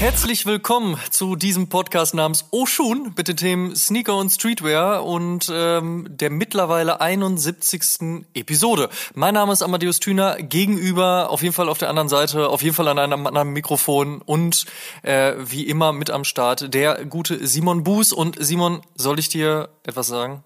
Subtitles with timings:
[0.00, 6.06] Herzlich willkommen zu diesem Podcast namens Oshun mit den Themen Sneaker und Streetwear und ähm,
[6.08, 8.24] der mittlerweile 71.
[8.32, 8.88] Episode.
[9.14, 12.74] Mein Name ist Amadeus Thüner, gegenüber, auf jeden Fall auf der anderen Seite, auf jeden
[12.74, 14.64] Fall an einem anderen Mikrofon und
[15.02, 18.14] äh, wie immer mit am Start der gute Simon Buß.
[18.14, 20.42] Und Simon, soll ich dir etwas sagen?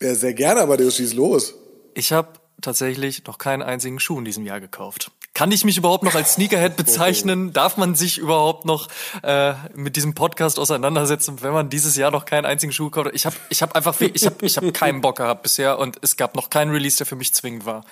[0.00, 1.54] Ja, sehr gerne, Amadeus, schieß los.
[1.92, 5.10] Ich habe tatsächlich noch keinen einzigen Schuh in diesem Jahr gekauft.
[5.34, 7.52] Kann ich mich überhaupt noch als Sneakerhead bezeichnen?
[7.52, 8.88] Darf man sich überhaupt noch
[9.22, 13.14] äh, mit diesem Podcast auseinandersetzen, wenn man dieses Jahr noch keinen einzigen Schuh gekauft hat?
[13.14, 16.16] Ich habe ich hab einfach, ich habe ich hab keinen Bock gehabt bisher und es
[16.16, 17.84] gab noch keinen Release, der für mich zwingend war.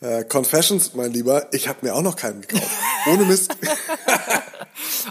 [0.00, 2.70] Äh, Confessions, mein Lieber, ich habe mir auch noch keinen gekauft.
[3.06, 3.56] Ohne Mist.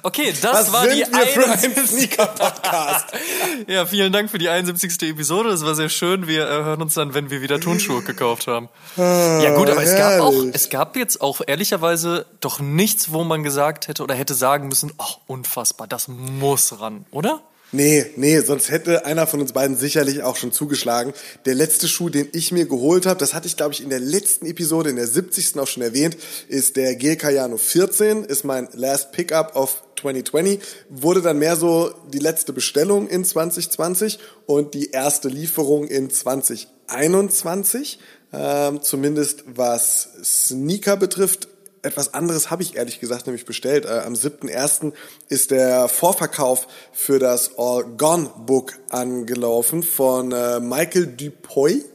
[0.04, 1.88] Okay, das Was war sind die wir für ein 71.
[1.88, 3.08] Sneaker-Podcast?
[3.68, 5.02] Ja, vielen Dank für die 71.
[5.10, 5.50] Episode.
[5.50, 6.28] Das war sehr schön.
[6.28, 8.70] Wir äh, hören uns dann, wenn wir wieder Turnschuhe gekauft haben.
[8.96, 10.54] ja gut, aber es gab auch, herrlich.
[10.54, 14.94] es gab jetzt auch ehrlicherweise doch nichts, wo man gesagt hätte oder hätte sagen müssen,
[14.98, 17.42] ach, unfassbar, das muss ran, oder?
[17.72, 21.14] Nee, nee, sonst hätte einer von uns beiden sicherlich auch schon zugeschlagen.
[21.46, 24.00] Der letzte Schuh, den ich mir geholt habe, das hatte ich, glaube ich, in der
[24.00, 25.58] letzten Episode, in der 70.
[25.60, 26.16] auch schon erwähnt,
[26.48, 31.92] ist der G Cayano 14, ist mein Last Pickup of 2020, wurde dann mehr so
[32.14, 38.00] die letzte Bestellung in 2020 und die erste Lieferung in 2021.
[38.32, 41.48] Ähm, zumindest was Sneaker betrifft,
[41.86, 43.86] etwas anderes habe ich ehrlich gesagt nämlich bestellt.
[43.86, 44.94] Äh, am 7.1.
[45.30, 51.86] ist der Vorverkauf für das All Gone Book angelaufen von äh, Michael Dupuy.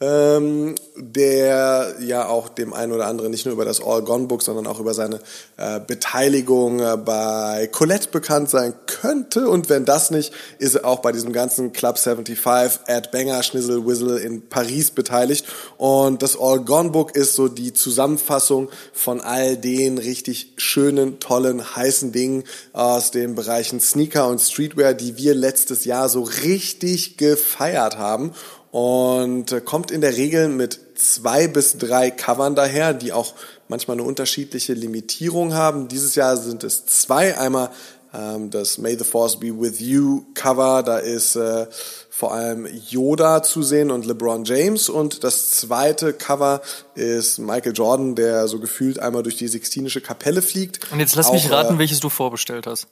[0.00, 4.42] Ähm, der ja auch dem einen oder anderen nicht nur über das All Gone Book,
[4.42, 5.20] sondern auch über seine
[5.56, 9.48] äh, Beteiligung äh, bei Colette bekannt sein könnte.
[9.48, 13.86] Und wenn das nicht, ist er auch bei diesem ganzen Club 75, Ed Banger, Schnizzle
[13.86, 15.46] Whizzle in Paris beteiligt.
[15.78, 21.74] Und das All Gone Book ist so die Zusammenfassung von all den richtig schönen, tollen,
[21.74, 27.98] heißen Dingen aus den Bereichen Sneaker und Streetwear, die wir letztes Jahr so richtig gefeiert
[27.98, 28.32] haben
[28.70, 33.34] und äh, kommt in der Regel mit zwei bis drei Covern daher, die auch
[33.68, 35.88] manchmal eine unterschiedliche Limitierung haben.
[35.88, 37.38] Dieses Jahr sind es zwei.
[37.38, 37.70] Einmal
[38.12, 41.66] ähm, das May the Force Be With You Cover, da ist äh,
[42.10, 44.88] vor allem Yoda zu sehen und LeBron James.
[44.88, 46.60] Und das zweite Cover
[46.94, 50.90] ist Michael Jordan, der so gefühlt einmal durch die Sixtinische Kapelle fliegt.
[50.90, 52.86] Und jetzt lass mich Auch, raten, Äh, welches du vorbestellt hast.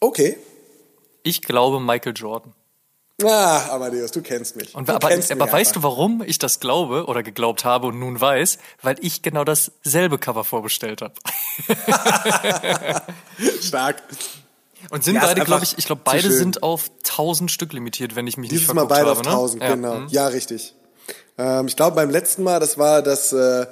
[0.00, 0.36] okay.
[1.26, 2.52] Ich glaube Michael Jordan.
[3.22, 4.74] Ah, Amadeus, du kennst mich.
[4.74, 5.82] Und du aber, kennst aber mich weißt einfach.
[5.82, 8.58] du, warum ich das glaube oder geglaubt habe und nun weiß?
[8.82, 11.14] Weil ich genau dasselbe Cover vorbestellt habe.
[13.62, 14.02] Stark.
[14.90, 18.26] Und sind Ja, beide, glaube ich, ich glaube, beide sind auf 1000 Stück limitiert, wenn
[18.26, 19.20] ich mich Dieses nicht Mal verguckt beide habe.
[19.20, 19.30] auf ne?
[19.30, 19.74] 1000, Ja.
[19.74, 19.94] genau.
[20.00, 20.08] mhm.
[20.08, 20.74] Ja, richtig.
[21.38, 23.66] Ähm, ich glaube, beim letzten Mal, das war das, äh,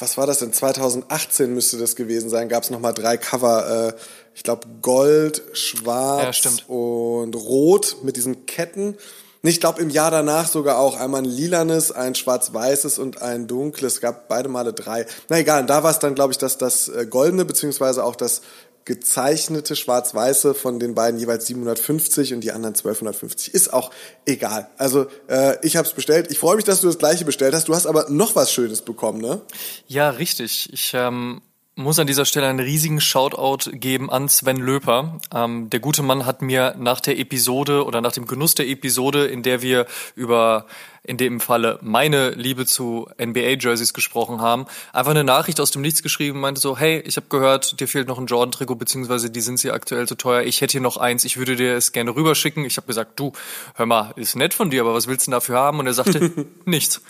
[0.00, 0.52] was war das denn?
[0.52, 2.48] 2018 müsste das gewesen sein.
[2.48, 3.88] Gab es nochmal drei Cover.
[3.88, 3.92] Äh,
[4.34, 8.96] ich glaube, Gold, Schwarz Ja, und Rot mit diesen Ketten.
[9.44, 13.94] Ich glaube, im Jahr danach sogar auch einmal ein lilanes, ein schwarz-weißes und ein dunkles.
[13.94, 15.04] Es gab beide Male drei.
[15.28, 18.42] Na egal, da war es dann, glaube ich, dass das äh, goldene beziehungsweise auch das
[18.84, 23.54] gezeichnete schwarz-weiße von den beiden jeweils 750 und die anderen 1250.
[23.54, 23.90] Ist auch
[24.26, 24.68] egal.
[24.76, 26.30] Also äh, ich habe es bestellt.
[26.30, 27.68] Ich freue mich, dass du das gleiche bestellt hast.
[27.68, 29.40] Du hast aber noch was Schönes bekommen, ne?
[29.86, 30.72] Ja, richtig.
[30.72, 31.42] Ich ähm,
[31.82, 35.18] muss an dieser Stelle einen riesigen Shoutout geben an Sven Löper.
[35.34, 39.26] Ähm, der gute Mann hat mir nach der Episode oder nach dem Genuss der Episode,
[39.26, 40.66] in der wir über
[41.04, 46.02] in dem Falle meine Liebe zu NBA-Jerseys gesprochen haben, einfach eine Nachricht aus dem Nichts
[46.02, 49.60] geschrieben, meinte so, hey, ich habe gehört, dir fehlt noch ein Jordan-Trikot, beziehungsweise die sind
[49.60, 52.64] hier aktuell zu teuer, ich hätte hier noch eins, ich würde dir es gerne rüberschicken.
[52.64, 53.32] Ich habe gesagt, du,
[53.74, 55.80] hör mal, ist nett von dir, aber was willst du denn dafür haben?
[55.80, 57.02] Und er sagte, nichts.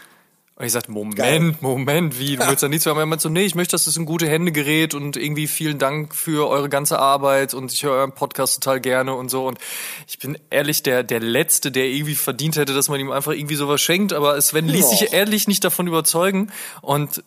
[0.54, 1.54] Und ich sagte, Moment, Geil.
[1.60, 2.98] Moment, wie, du willst da nichts haben?
[2.98, 5.78] Er meinte so, nee, ich möchte, dass es in gute Hände gerät und irgendwie vielen
[5.78, 9.46] Dank für eure ganze Arbeit und ich höre euren Podcast total gerne und so.
[9.46, 9.58] Und
[10.06, 13.54] ich bin ehrlich der, der Letzte, der irgendwie verdient hätte, dass man ihm einfach irgendwie
[13.54, 15.12] sowas schenkt, aber Sven ließ sich Ja.
[15.12, 16.52] ehrlich nicht davon überzeugen
[16.82, 17.24] und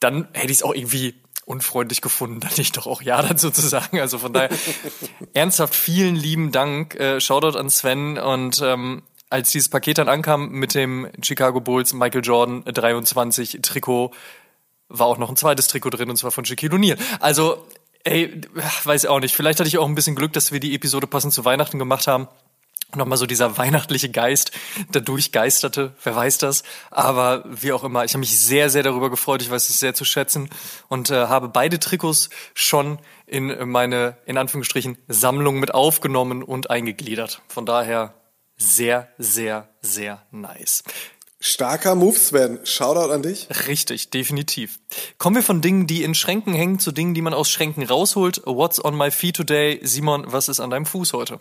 [0.00, 1.14] dann hätte ich es auch irgendwie
[1.46, 3.98] unfreundlich gefunden, dann nicht doch auch ja dazu zu sagen.
[4.00, 4.50] Also von daher
[5.34, 6.94] ernsthaft vielen lieben Dank.
[6.94, 11.92] Äh, Shoutout an Sven und ähm, als dieses Paket dann ankam mit dem Chicago Bulls
[11.92, 14.12] Michael Jordan 23 Trikot,
[14.88, 16.98] war auch noch ein zweites Trikot drin und zwar von Shaquille O'Neal.
[17.20, 17.66] Also,
[18.04, 18.40] ey,
[18.84, 19.34] weiß auch nicht.
[19.34, 22.06] Vielleicht hatte ich auch ein bisschen Glück, dass wir die Episode passend zu Weihnachten gemacht
[22.06, 22.28] haben
[22.96, 24.52] nochmal so dieser weihnachtliche Geist
[24.94, 26.62] der durchgeisterte, wer weiß das.
[26.90, 29.42] Aber wie auch immer, ich habe mich sehr, sehr darüber gefreut.
[29.42, 30.48] Ich weiß es sehr zu schätzen
[30.88, 37.42] und äh, habe beide Trikots schon in meine, in Anführungsstrichen, Sammlung mit aufgenommen und eingegliedert.
[37.48, 38.14] Von daher
[38.58, 40.82] sehr, sehr, sehr nice.
[41.40, 42.58] Starker Move, Sven.
[42.64, 43.46] Shoutout an dich.
[43.68, 44.80] Richtig, definitiv.
[45.18, 48.42] Kommen wir von Dingen, die in Schränken hängen, zu Dingen, die man aus Schränken rausholt.
[48.44, 49.78] What's on my feet today?
[49.84, 51.38] Simon, was ist an deinem Fuß heute?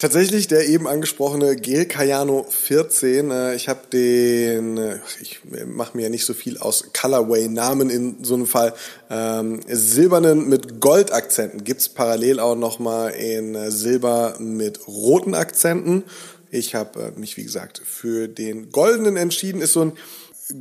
[0.00, 3.32] Tatsächlich der eben angesprochene Gel Cayano 14.
[3.32, 8.22] Äh, ich habe den, äh, ich mache mir ja nicht so viel aus Colorway-Namen in
[8.22, 8.74] so einem Fall.
[9.10, 16.04] Ähm, silbernen mit Goldakzenten gibt's parallel auch nochmal in äh, Silber mit roten Akzenten.
[16.52, 19.60] Ich habe mich, wie gesagt, für den goldenen entschieden.
[19.60, 19.92] Ist so ein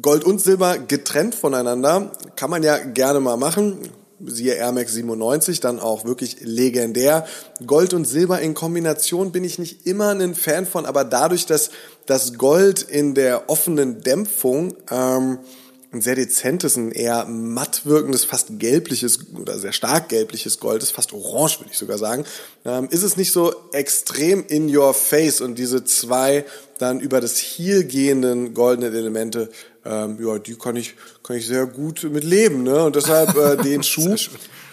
[0.02, 2.12] Gold und Silber getrennt voneinander.
[2.36, 3.88] Kann man ja gerne mal machen
[4.26, 7.26] siehe Air Max 97, dann auch wirklich legendär.
[7.66, 11.70] Gold und Silber in Kombination bin ich nicht immer ein Fan von, aber dadurch, dass
[12.06, 15.40] das Gold in der offenen Dämpfung ähm,
[15.94, 20.92] ein sehr dezentes, ein eher matt wirkendes, fast gelbliches oder sehr stark gelbliches Gold ist,
[20.92, 22.26] fast orange würde ich sogar sagen,
[22.66, 26.46] ähm, ist es nicht so extrem in your face und diese zwei
[26.78, 29.50] dann über das Heel gehenden goldenen Elemente
[29.88, 32.64] ähm, ja, die kann ich, kann ich sehr gut mit leben.
[32.64, 32.84] Ne?
[32.84, 34.16] Und deshalb äh, den Schuh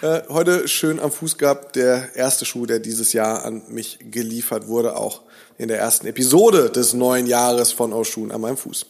[0.02, 1.76] äh, heute schön am Fuß gehabt.
[1.76, 5.22] Der erste Schuh, der dieses Jahr an mich geliefert wurde, auch
[5.56, 8.87] in der ersten Episode des neuen Jahres von Oshun an meinem Fuß.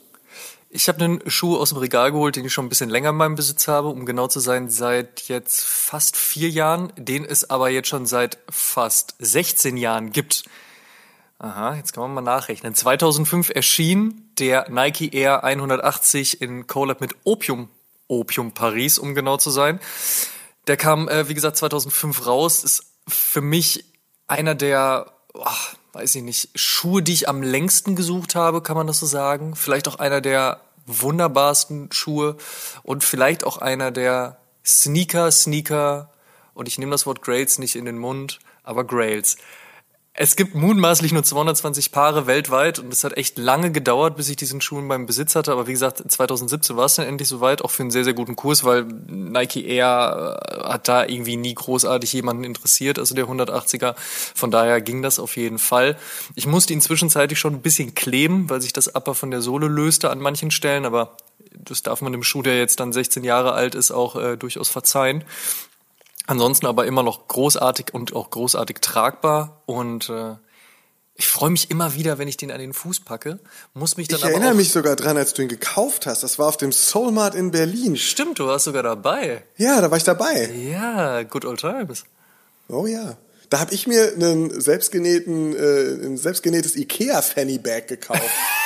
[0.77, 3.17] Ich habe einen Schuh aus dem Regal geholt, den ich schon ein bisschen länger in
[3.17, 7.71] meinem Besitz habe, um genau zu sein, seit jetzt fast vier Jahren, den es aber
[7.71, 10.43] jetzt schon seit fast 16 Jahren gibt.
[11.39, 12.75] Aha, jetzt kann man mal nachrechnen.
[12.75, 17.69] 2005 erschien der Nike Air 180 in Collab mit Opium,
[18.09, 19.81] Opium Paris, um genau zu sein.
[20.67, 22.65] Der kam, äh, wie gesagt, 2005 raus.
[22.65, 23.85] Ist für mich
[24.27, 25.47] einer der, oh,
[25.93, 29.55] weiß ich nicht, Schuhe, die ich am längsten gesucht habe, kann man das so sagen.
[29.57, 32.37] Vielleicht auch einer der wunderbarsten Schuhe
[32.83, 36.11] und vielleicht auch einer der Sneaker, Sneaker,
[36.55, 39.37] und ich nehme das Wort Grails nicht in den Mund, aber Grails.
[40.17, 44.37] Es gibt mutmaßlich nur 220 Paare weltweit und es hat echt lange gedauert, bis ich
[44.37, 45.51] diesen Schuh in meinem Besitz hatte.
[45.51, 48.37] Aber wie gesagt, 2017 war es dann endlich soweit, auch für einen sehr, sehr guten
[48.37, 53.97] Kurs, weil Nike Air äh, hat da irgendwie nie großartig jemanden interessiert, also der 180er.
[53.97, 55.97] Von daher ging das auf jeden Fall.
[56.37, 59.67] Ich musste ihn zwischenzeitlich schon ein bisschen kleben, weil sich das Upper von der Sohle
[59.67, 61.17] löste an manchen Stellen, aber
[61.51, 64.69] das darf man dem Schuh, der jetzt dann 16 Jahre alt ist, auch äh, durchaus
[64.69, 65.25] verzeihen.
[66.27, 70.37] Ansonsten aber immer noch großartig und auch großartig tragbar und äh,
[71.17, 73.39] ich freue mich immer wieder, wenn ich den an den Fuß packe.
[73.73, 76.23] Muss mich dann ich aber erinnere auch mich sogar dran, als du ihn gekauft hast.
[76.25, 77.97] Das war auf dem Soulmart in Berlin.
[77.97, 79.45] Stimmt, du warst sogar dabei.
[79.57, 80.51] Ja, da war ich dabei.
[80.51, 82.05] Ja, good old times.
[82.69, 83.17] Oh ja.
[83.51, 88.23] Da habe ich mir einen selbstgenähten, äh, ein selbstgenähtes Ikea Fanny Bag gekauft.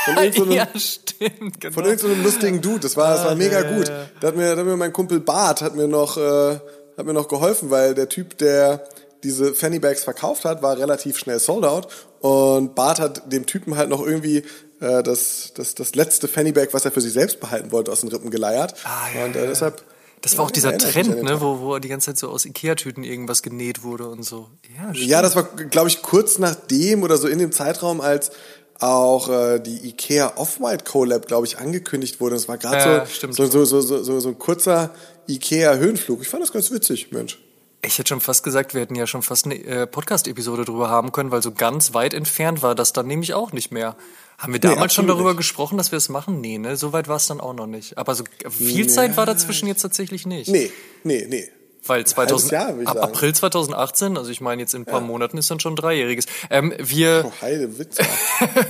[0.06, 1.75] Von irgendeinem, ja, stimmt, genau.
[1.75, 2.81] Von irgendeinem lustigen Dude.
[2.81, 3.88] Das war, das war Ah, mega ja, gut.
[3.88, 4.06] ja.
[4.20, 6.61] Da hat mir, da hat mir mein Kumpel Bart hat mir noch, äh,
[6.99, 8.85] hat mir noch geholfen, weil der Typ, der
[9.23, 11.88] diese Fanny Bags verkauft hat, war relativ schnell sold out.
[12.21, 14.38] Und Bart hat dem Typen halt noch irgendwie
[14.81, 18.00] äh, das, das, das letzte Fanny Bag, was er für sich selbst behalten wollte, aus
[18.00, 18.75] den Rippen geleiert.
[18.85, 19.83] Ah, ja, und äh, deshalb.
[20.21, 23.05] Das war auch ja, dieser Trend, ne, wo, wo die ganze Zeit so aus Ikea-Tüten
[23.05, 24.49] irgendwas genäht wurde und so.
[24.76, 25.09] Ja, stimmt.
[25.09, 28.33] Ja, das war, glaube ich, kurz nachdem oder so in dem Zeitraum, als
[28.80, 32.37] auch äh, die Ikea Off-White Collab, glaube ich, angekündigt wurde.
[32.37, 34.94] Das war gerade so, so, so, so, so, so, ein kurzer
[35.26, 36.23] Ikea Höhenflug.
[36.23, 37.38] Ich fand das ganz witzig, Mensch.
[37.82, 41.12] Ich hätte schon fast gesagt, wir hätten ja schon fast eine äh, Podcast-Episode drüber haben
[41.12, 43.97] können, weil so ganz weit entfernt war das dann nämlich auch nicht mehr.
[44.37, 45.38] Haben wir damals schon absolut darüber nicht.
[45.38, 46.40] gesprochen, dass wir es machen?
[46.40, 46.76] Nee, ne?
[46.76, 47.99] So weit war es dann auch noch nicht.
[47.99, 50.49] Aber so viel Zeit war dazwischen jetzt tatsächlich nicht.
[50.49, 50.70] Nee,
[51.02, 51.49] nee, nee.
[51.87, 52.99] Weil 2000, Jahr, ab sagen.
[52.99, 56.26] April 2018, also ich meine jetzt in ein paar Monaten ist dann schon dreijähriges.
[56.50, 58.02] Ähm, wir, Oh, Heide Witze.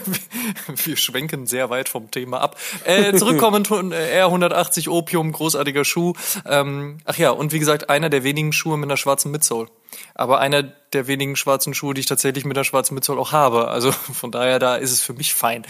[0.85, 2.57] wir schwenken sehr weit vom Thema ab.
[2.85, 6.13] Äh, zurückkommen von äh, R180 Opium, großartiger Schuh.
[6.47, 9.69] Ähm, ach ja, und wie gesagt, einer der wenigen Schuhe mit einer schwarzen Midsole.
[10.15, 13.69] Aber einer der wenigen schwarzen Schuhe, die ich tatsächlich mit einer schwarzen Midsole auch habe.
[13.69, 15.67] Also von daher, da ist es für mich fein.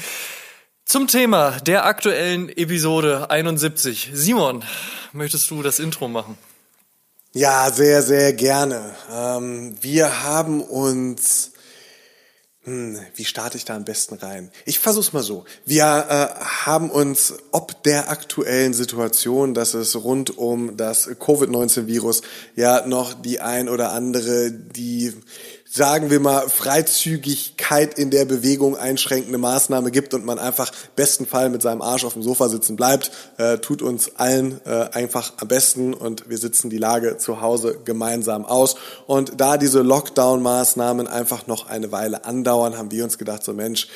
[0.84, 4.10] Zum Thema der aktuellen Episode 71.
[4.12, 4.64] Simon,
[5.12, 6.38] möchtest du das Intro machen?
[7.38, 8.96] Ja, sehr, sehr gerne.
[9.14, 11.52] Ähm, wir haben uns.
[12.64, 14.50] Hm, wie starte ich da am besten rein?
[14.64, 15.44] Ich versuch's mal so.
[15.64, 22.22] Wir äh, haben uns ob der aktuellen Situation, dass es rund um das Covid-19-Virus
[22.56, 25.14] ja noch die ein oder andere, die
[25.78, 31.50] sagen wir mal, Freizügigkeit in der Bewegung einschränkende Maßnahme gibt und man einfach besten Fall
[31.50, 35.46] mit seinem Arsch auf dem Sofa sitzen bleibt, äh, tut uns allen äh, einfach am
[35.46, 38.74] besten und wir sitzen die Lage zu Hause gemeinsam aus.
[39.06, 43.86] Und da diese Lockdown-Maßnahmen einfach noch eine Weile andauern, haben wir uns gedacht, so Mensch,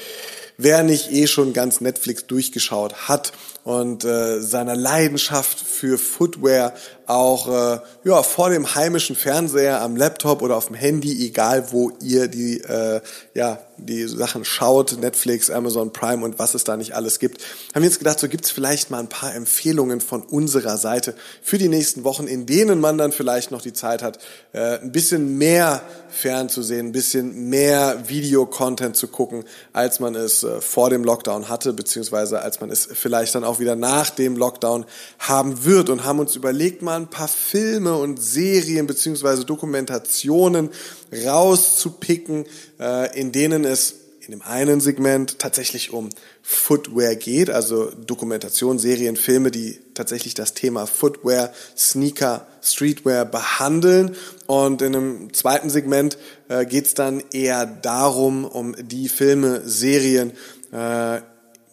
[0.58, 3.32] wer nicht eh schon ganz Netflix durchgeschaut hat
[3.64, 6.74] und äh, seiner Leidenschaft für Footwear
[7.06, 11.90] auch äh, ja, vor dem heimischen Fernseher, am Laptop oder auf dem Handy, egal wo
[12.00, 13.00] ihr die, äh,
[13.35, 17.42] ja, die Sachen schaut, Netflix, Amazon Prime und was es da nicht alles gibt,
[17.75, 21.59] haben wir uns gedacht, so gibt's vielleicht mal ein paar Empfehlungen von unserer Seite für
[21.59, 24.18] die nächsten Wochen, in denen man dann vielleicht noch die Zeit hat,
[24.52, 30.61] äh, ein bisschen mehr fernzusehen, ein bisschen mehr Videocontent zu gucken, als man es äh,
[30.61, 34.85] vor dem Lockdown hatte, beziehungsweise als man es vielleicht dann auch wieder nach dem Lockdown
[35.18, 35.90] haben wird.
[35.90, 40.70] Und haben uns überlegt, mal ein paar Filme und Serien beziehungsweise Dokumentationen
[41.12, 42.46] rauszupicken,
[42.80, 43.96] äh, in denen es
[44.26, 46.08] in dem einen Segment tatsächlich um
[46.42, 54.14] Footwear geht, also Dokumentation, Serien, Filme, die tatsächlich das Thema Footwear, Sneaker, Streetwear behandeln.
[54.46, 56.18] Und in einem zweiten Segment
[56.49, 60.32] äh, geht es dann eher darum, um die Filme, Serien,
[60.72, 61.20] äh,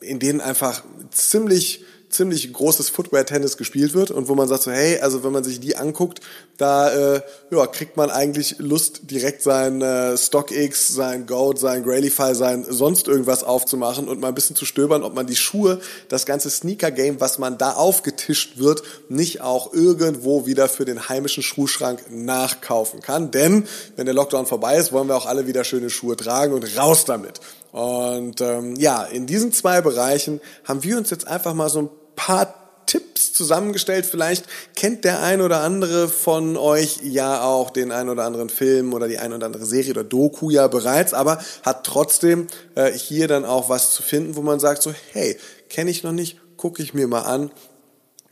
[0.01, 4.99] in denen einfach ziemlich ziemlich großes Footwear-Tennis gespielt wird und wo man sagt so, hey,
[4.99, 6.21] also wenn man sich die anguckt,
[6.57, 12.35] da äh, ja, kriegt man eigentlich Lust, direkt sein äh, StockX, sein Goat, sein Grailify,
[12.35, 16.25] sein sonst irgendwas aufzumachen und mal ein bisschen zu stöbern, ob man die Schuhe, das
[16.25, 22.05] ganze Sneaker-Game, was man da aufgetischt wird, nicht auch irgendwo wieder für den heimischen Schuhschrank
[22.09, 23.31] nachkaufen kann.
[23.31, 26.77] Denn wenn der Lockdown vorbei ist, wollen wir auch alle wieder schöne Schuhe tragen und
[26.77, 27.39] raus damit.
[27.71, 31.89] Und ähm, ja, in diesen zwei Bereichen haben wir uns jetzt einfach mal so ein
[32.15, 32.59] paar
[32.89, 34.07] Tipps zusammengestellt.
[34.07, 34.45] Vielleicht
[34.75, 39.07] kennt der ein oder andere von euch ja auch den ein oder anderen Film oder
[39.07, 43.45] die ein oder andere Serie oder Doku ja bereits, aber hat trotzdem äh, hier dann
[43.45, 45.37] auch was zu finden, wo man sagt so, hey,
[45.69, 47.51] kenne ich noch nicht, gucke ich mir mal an.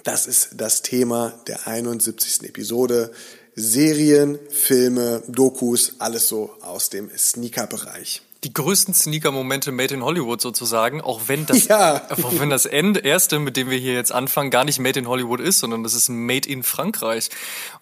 [0.03, 2.44] Das ist das Thema der 71.
[2.44, 3.12] Episode.
[3.56, 11.01] Serien, Filme, Dokus, alles so aus dem Sneaker-Bereich die größten Sneaker-Momente made in Hollywood sozusagen,
[11.01, 12.08] auch wenn das, ja.
[12.10, 15.10] auch wenn das Ende, erste, mit dem wir hier jetzt anfangen, gar nicht made in
[15.10, 17.30] Hollywood ist, sondern das ist made in Frankreich.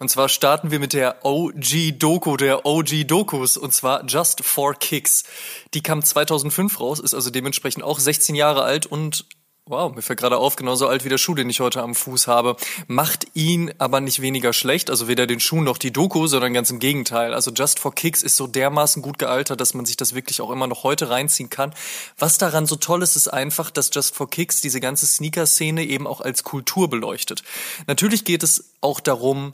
[0.00, 5.22] Und zwar starten wir mit der OG-Doku, der OG-Dokus, und zwar Just for Kicks.
[5.72, 9.24] Die kam 2005 raus, ist also dementsprechend auch 16 Jahre alt und
[9.68, 12.28] Wow, mir fällt gerade auf, genauso alt wie der Schuh, den ich heute am Fuß
[12.28, 12.54] habe.
[12.86, 16.70] Macht ihn aber nicht weniger schlecht, also weder den Schuh noch die Doku, sondern ganz
[16.70, 17.34] im Gegenteil.
[17.34, 20.52] Also Just for Kicks ist so dermaßen gut gealtert, dass man sich das wirklich auch
[20.52, 21.74] immer noch heute reinziehen kann.
[22.16, 26.06] Was daran so toll ist, ist einfach, dass Just for Kicks diese ganze Sneaker-Szene eben
[26.06, 27.42] auch als Kultur beleuchtet.
[27.88, 29.52] Natürlich geht es auch darum,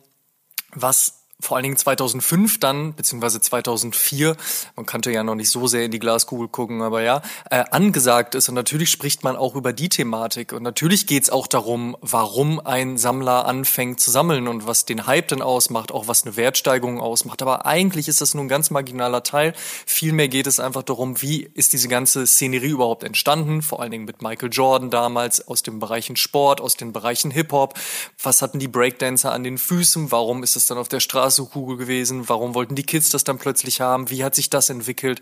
[0.74, 4.36] was vor allen Dingen 2005 dann, beziehungsweise 2004,
[4.76, 7.20] man kannte ja noch nicht so sehr in die Glaskugel gucken, aber ja,
[7.50, 8.48] äh, angesagt ist.
[8.48, 10.52] Und natürlich spricht man auch über die Thematik.
[10.52, 15.28] Und natürlich geht's auch darum, warum ein Sammler anfängt zu sammeln und was den Hype
[15.28, 17.42] denn ausmacht, auch was eine Wertsteigerung ausmacht.
[17.42, 19.52] Aber eigentlich ist das nur ein ganz marginaler Teil.
[19.84, 24.04] Vielmehr geht es einfach darum, wie ist diese ganze Szenerie überhaupt entstanden, vor allen Dingen
[24.04, 27.74] mit Michael Jordan damals, aus den Bereichen Sport, aus den Bereichen Hip-Hop.
[28.22, 30.12] Was hatten die Breakdancer an den Füßen?
[30.12, 32.28] Warum ist es dann auf der Straße Glaskugel gewesen?
[32.28, 34.10] Warum wollten die Kids das dann plötzlich haben?
[34.10, 35.20] Wie hat sich das entwickelt?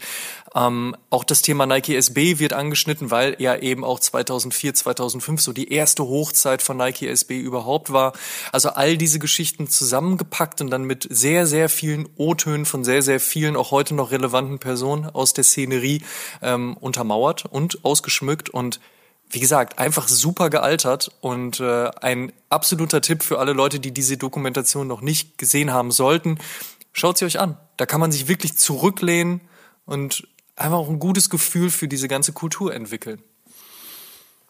[0.55, 5.53] Ähm, auch das Thema Nike SB wird angeschnitten, weil ja eben auch 2004, 2005 so
[5.53, 8.13] die erste Hochzeit von Nike SB überhaupt war.
[8.53, 13.21] Also all diese Geschichten zusammengepackt und dann mit sehr, sehr vielen O-Tönen von sehr, sehr
[13.21, 16.03] vielen auch heute noch relevanten Personen aus der Szenerie
[16.43, 18.81] ähm, untermauert und ausgeschmückt und
[19.31, 24.17] wie gesagt, einfach super gealtert und äh, ein absoluter Tipp für alle Leute, die diese
[24.17, 26.39] Dokumentation noch nicht gesehen haben sollten.
[26.93, 27.57] Schaut sie euch an.
[27.77, 29.41] Da kann man sich wirklich zurücklehnen
[29.87, 33.23] und einfach auch ein gutes Gefühl für diese ganze Kultur entwickeln.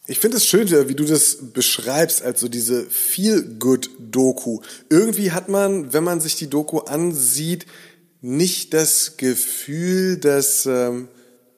[0.07, 4.61] Ich finde es schön, wie du das beschreibst, als so diese Feel-Good-Doku.
[4.89, 7.67] Irgendwie hat man, wenn man sich die Doku ansieht,
[8.19, 11.07] nicht das Gefühl, dass ähm,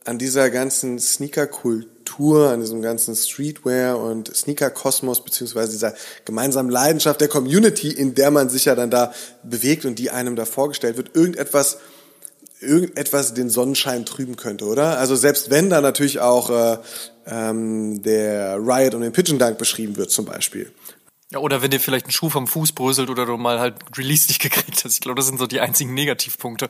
[0.04, 5.94] an dieser ganzen Sneaker-Kultur Kultur, an diesem ganzen Streetwear und Sneaker-Kosmos, beziehungsweise dieser
[6.26, 10.36] gemeinsamen Leidenschaft der Community, in der man sich ja dann da bewegt und die einem
[10.36, 11.78] da vorgestellt wird, irgendetwas
[12.60, 14.98] irgendetwas den Sonnenschein trüben könnte, oder?
[14.98, 16.78] Also selbst wenn da natürlich auch äh,
[17.28, 20.72] ähm, der Riot und den Pigeon Dunk beschrieben wird zum Beispiel.
[21.34, 24.28] Ja, oder wenn dir vielleicht ein Schuh vom Fuß bröselt oder du mal halt Release
[24.28, 24.94] nicht gekriegt hast.
[24.94, 26.70] Ich glaube, das sind so die einzigen Negativpunkte.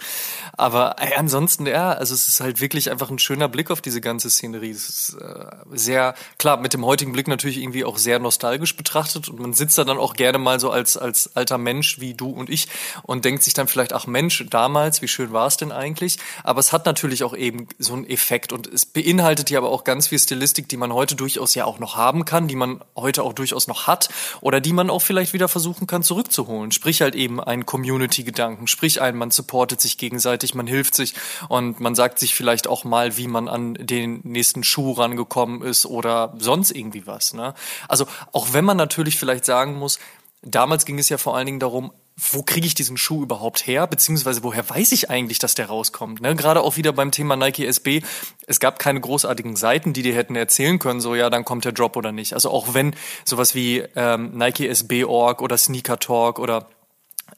[0.53, 3.99] Aber ey, ansonsten, ja, also es ist halt wirklich einfach ein schöner Blick auf diese
[3.99, 4.71] ganze Szenerie.
[4.71, 9.27] Es ist äh, sehr, klar, mit dem heutigen Blick natürlich irgendwie auch sehr nostalgisch betrachtet
[9.27, 12.29] und man sitzt da dann auch gerne mal so als, als alter Mensch wie du
[12.29, 12.69] und ich
[13.01, 16.19] und denkt sich dann vielleicht, ach Mensch, damals, wie schön war es denn eigentlich?
[16.41, 19.83] Aber es hat natürlich auch eben so einen Effekt und es beinhaltet ja aber auch
[19.83, 23.23] ganz viel Stilistik, die man heute durchaus ja auch noch haben kann, die man heute
[23.23, 24.07] auch durchaus noch hat
[24.39, 26.71] oder die man auch vielleicht wieder versuchen kann zurückzuholen.
[26.71, 31.13] Sprich halt eben einen Community-Gedanken, sprich ein, man supportet sich gegenseitig, man hilft sich
[31.49, 35.85] und man sagt sich vielleicht auch mal, wie man an den nächsten Schuh rangekommen ist
[35.85, 37.33] oder sonst irgendwie was.
[37.33, 37.53] Ne?
[37.87, 39.99] Also auch wenn man natürlich vielleicht sagen muss,
[40.41, 43.87] damals ging es ja vor allen Dingen darum, wo kriege ich diesen Schuh überhaupt her,
[43.87, 46.21] beziehungsweise woher weiß ich eigentlich, dass der rauskommt.
[46.21, 46.35] Ne?
[46.35, 48.01] Gerade auch wieder beim Thema Nike SB,
[48.45, 51.71] es gab keine großartigen Seiten, die dir hätten erzählen können, so ja, dann kommt der
[51.71, 52.33] Drop oder nicht.
[52.33, 56.67] Also auch wenn sowas wie ähm, Nike SB.org oder Sneaker Talk oder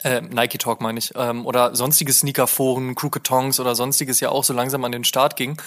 [0.04, 4.44] äh, Nike Talk meine ich, ähm, oder sonstige Sneakerforen, Crooked Tongs oder sonstiges ja auch
[4.44, 5.58] so langsam an den Start ging,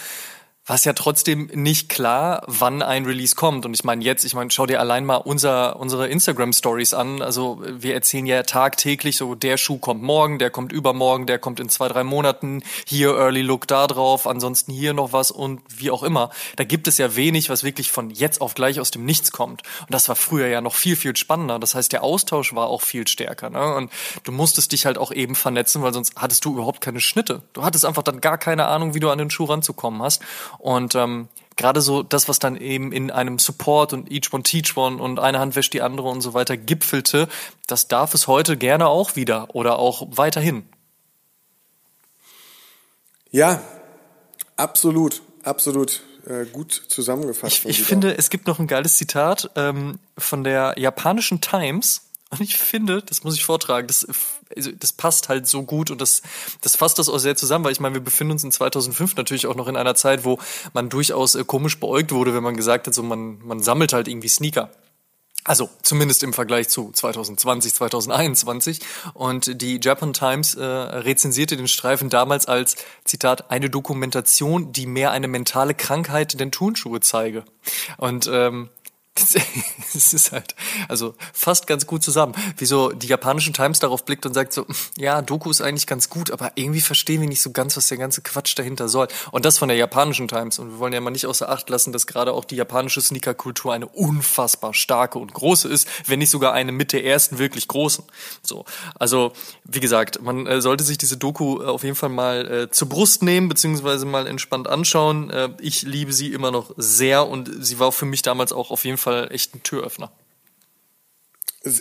[0.69, 3.65] war es ja trotzdem nicht klar, wann ein Release kommt.
[3.65, 7.23] Und ich meine jetzt, ich meine, schau dir allein mal unser, unsere Instagram Stories an.
[7.23, 11.59] Also wir erzählen ja tagtäglich so, der Schuh kommt morgen, der kommt übermorgen, der kommt
[11.59, 15.89] in zwei, drei Monaten, hier Early Look da drauf, ansonsten hier noch was und wie
[15.89, 16.29] auch immer.
[16.55, 19.63] Da gibt es ja wenig, was wirklich von jetzt auf gleich aus dem Nichts kommt.
[19.81, 21.57] Und das war früher ja noch viel, viel spannender.
[21.57, 23.49] Das heißt, der Austausch war auch viel stärker.
[23.49, 23.73] Ne?
[23.73, 23.91] Und
[24.23, 27.41] du musstest dich halt auch eben vernetzen, weil sonst hattest du überhaupt keine Schnitte.
[27.53, 30.21] Du hattest einfach dann gar keine Ahnung, wie du an den Schuh ranzukommen hast.
[30.59, 34.77] Und ähm, gerade so das, was dann eben in einem Support und Each One Teach
[34.77, 37.27] One und eine Hand wäscht die andere und so weiter gipfelte,
[37.67, 40.67] das darf es heute gerne auch wieder oder auch weiterhin.
[43.31, 43.61] Ja,
[44.55, 47.65] absolut, absolut äh, gut zusammengefasst.
[47.65, 52.41] Ich, ich finde, es gibt noch ein geiles Zitat ähm, von der japanischen Times und
[52.41, 54.07] ich finde, das muss ich vortragen, das,
[54.55, 56.21] also das passt halt so gut und das,
[56.61, 59.47] das fasst das auch sehr zusammen, weil ich meine, wir befinden uns in 2005 natürlich
[59.47, 60.39] auch noch in einer Zeit, wo
[60.73, 64.07] man durchaus äh, komisch beäugt wurde, wenn man gesagt hat, so man, man sammelt halt
[64.07, 64.69] irgendwie Sneaker.
[65.45, 68.81] Also zumindest im Vergleich zu 2020, 2021.
[69.13, 75.11] Und die Japan Times äh, rezensierte den Streifen damals als, Zitat, eine Dokumentation, die mehr
[75.11, 77.45] eine mentale Krankheit denn Turnschuhe zeige.
[77.97, 78.69] Und ähm,
[79.95, 80.55] es ist halt,
[80.87, 82.33] also fast ganz gut zusammen.
[82.57, 84.65] Wieso die japanischen Times darauf blickt und sagt so,
[84.97, 87.97] ja, Doku ist eigentlich ganz gut, aber irgendwie verstehen wir nicht so ganz, was der
[87.97, 89.07] ganze Quatsch dahinter soll.
[89.31, 90.59] Und das von der japanischen Times.
[90.59, 93.73] Und wir wollen ja mal nicht außer Acht lassen, dass gerade auch die japanische Sneaker-Kultur
[93.73, 98.05] eine unfassbar starke und große ist, wenn nicht sogar eine mit der ersten wirklich großen.
[98.41, 98.65] So.
[98.97, 102.89] Also, wie gesagt, man äh, sollte sich diese Doku auf jeden Fall mal äh, zur
[102.89, 105.29] Brust nehmen, beziehungsweise mal entspannt anschauen.
[105.29, 108.85] Äh, ich liebe sie immer noch sehr und sie war für mich damals auch auf
[108.85, 110.11] jeden Fall Fall echt ein Türöffner.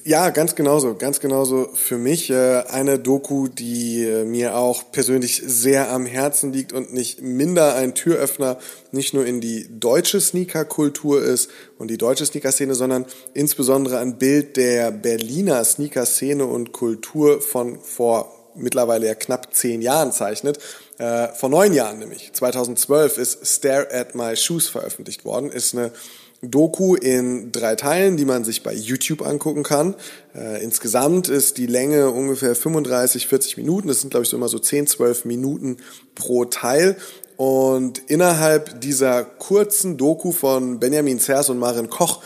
[0.05, 2.31] Ja, ganz genauso, ganz genauso für mich.
[2.31, 7.77] Äh, eine Doku, die äh, mir auch persönlich sehr am Herzen liegt und nicht minder
[7.77, 8.59] ein Türöffner,
[8.91, 14.57] nicht nur in die deutsche Sneaker-Kultur ist und die deutsche Sneaker-Szene, sondern insbesondere ein Bild
[14.57, 20.59] der Berliner Sneaker-Szene und Kultur von vor mittlerweile ja knapp zehn Jahren zeichnet.
[20.99, 25.93] Äh, vor neun Jahren nämlich, 2012 ist Stare at My Shoes veröffentlicht worden, ist eine
[26.40, 29.96] Doku in drei Teilen, die man sich bei YouTube angucken kann.
[30.35, 33.88] Äh, insgesamt ist die Länge ungefähr 35, 40 Minuten.
[33.88, 35.79] Das sind, glaube ich, so immer so 10, 12 Minuten
[36.14, 36.96] pro Teil.
[37.37, 42.22] Und innerhalb dieser kurzen Doku von Benjamin Zers und Marin Koch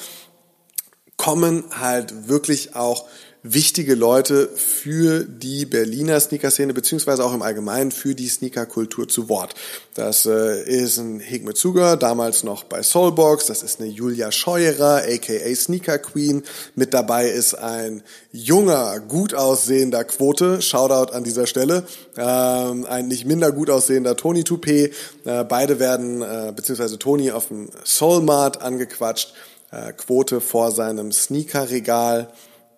[1.16, 3.06] kommen halt wirklich auch
[3.42, 9.54] wichtige Leute für die Berliner Sneaker-Szene beziehungsweise auch im Allgemeinen für die Sneaker-Kultur zu Wort.
[9.94, 13.46] Das äh, ist ein Higme Zuger, damals noch bei Soulbox.
[13.46, 16.44] Das ist eine Julia Scheuerer, aka Sneaker Queen.
[16.76, 20.62] Mit dabei ist ein junger, gut aussehender Quote.
[20.62, 21.84] Shoutout an dieser Stelle.
[22.16, 24.92] Ähm, ein nicht minder gut aussehender Tony Toupé.
[25.24, 29.34] Äh, beide werden, äh, beziehungsweise Tony auf dem Soulmart angequatscht.
[29.72, 32.28] Äh, Quote vor seinem Sneaker-Regal.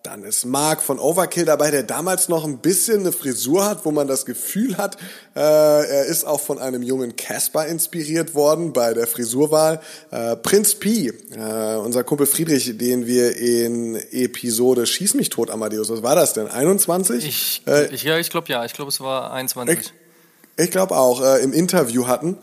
[0.05, 3.91] Dann ist Mark von Overkill dabei, der damals noch ein bisschen eine Frisur hat, wo
[3.91, 4.97] man das Gefühl hat,
[5.35, 9.81] äh, er ist auch von einem jungen Casper inspiriert worden bei der Frisurwahl.
[10.11, 15.89] Äh, Prinz P, äh, unser Kumpel Friedrich, den wir in Episode Schieß mich tot, Amadeus,
[15.89, 16.47] was war das denn?
[16.47, 17.25] 21?
[17.25, 19.79] Ich, äh, ich ja, ich glaube ja, ich glaube es war 21.
[19.79, 22.37] Ich, ich glaube auch, äh, im Interview hatten.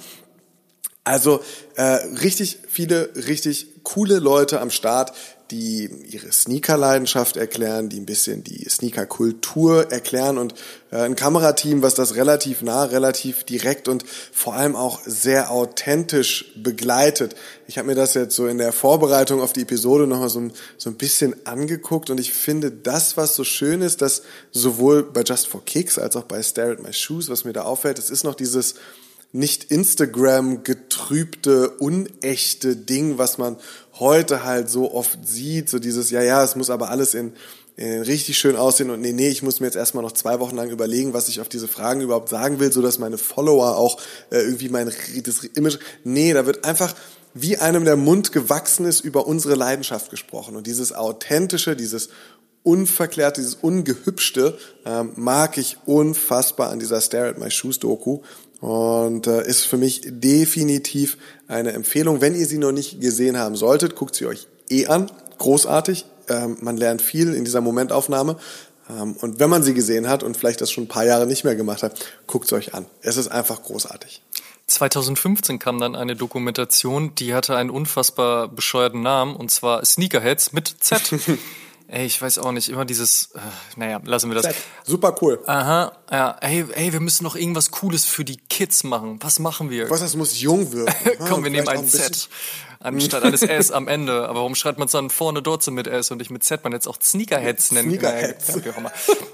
[1.04, 1.40] Also
[1.76, 5.12] äh, richtig viele, richtig coole Leute am Start,
[5.52, 10.54] die ihre Sneaker-Leidenschaft erklären, die ein bisschen die Sneaker-Kultur erklären und
[10.90, 16.52] äh, ein Kamerateam, was das relativ nah, relativ direkt und vor allem auch sehr authentisch
[16.56, 17.36] begleitet.
[17.66, 20.88] Ich habe mir das jetzt so in der Vorbereitung auf die Episode nochmal so, so
[20.88, 25.48] ein bisschen angeguckt und ich finde das, was so schön ist, dass sowohl bei Just
[25.48, 28.24] for Kicks als auch bei Stare at My Shoes, was mir da auffällt, es ist
[28.24, 28.76] noch dieses
[29.32, 33.56] nicht Instagram getrübte, unechte Ding, was man
[33.98, 37.32] heute halt so oft sieht, so dieses, ja, ja, es muss aber alles in,
[37.76, 40.56] in richtig schön aussehen und nee, nee, ich muss mir jetzt erstmal noch zwei Wochen
[40.56, 44.00] lang überlegen, was ich auf diese Fragen überhaupt sagen will, so dass meine Follower auch
[44.30, 44.90] äh, irgendwie mein
[45.24, 46.94] das Image, nee, da wird einfach
[47.34, 50.56] wie einem der Mund gewachsen ist über unsere Leidenschaft gesprochen.
[50.56, 52.10] Und dieses authentische, dieses
[52.62, 58.20] unverklärt, dieses ungehübschte ähm, mag ich unfassbar an dieser Stare at My Shoes Doku
[58.62, 62.20] und äh, ist für mich definitiv eine Empfehlung.
[62.20, 65.10] Wenn ihr sie noch nicht gesehen haben solltet, guckt sie euch eh an.
[65.38, 66.06] Großartig.
[66.28, 68.36] Ähm, man lernt viel in dieser Momentaufnahme.
[68.88, 71.42] Ähm, und wenn man sie gesehen hat und vielleicht das schon ein paar Jahre nicht
[71.42, 71.98] mehr gemacht hat,
[72.28, 72.86] guckt sie euch an.
[73.00, 74.22] Es ist einfach großartig.
[74.68, 80.68] 2015 kam dann eine Dokumentation, die hatte einen unfassbar bescheuerten Namen, und zwar Sneakerheads mit
[80.78, 81.14] Z.
[81.92, 83.38] Ey, ich weiß auch nicht, immer dieses, äh,
[83.76, 84.44] naja, lassen wir das.
[84.44, 84.56] Set.
[84.82, 85.38] Super cool.
[85.44, 89.18] Aha, ja, ey, ey, wir müssen noch irgendwas Cooles für die Kids machen.
[89.20, 89.90] Was machen wir?
[89.90, 90.94] Was, das muss jung wirken.
[91.28, 92.30] Komm, wir nehmen ein, ein Z
[92.82, 94.28] anstatt eines S am Ende.
[94.28, 96.64] Aber warum schreibt man es dann vorne dort so mit S und nicht mit Z?
[96.64, 97.90] Man jetzt auch Sneakerheads nennen.
[97.90, 98.52] Sneakerheads.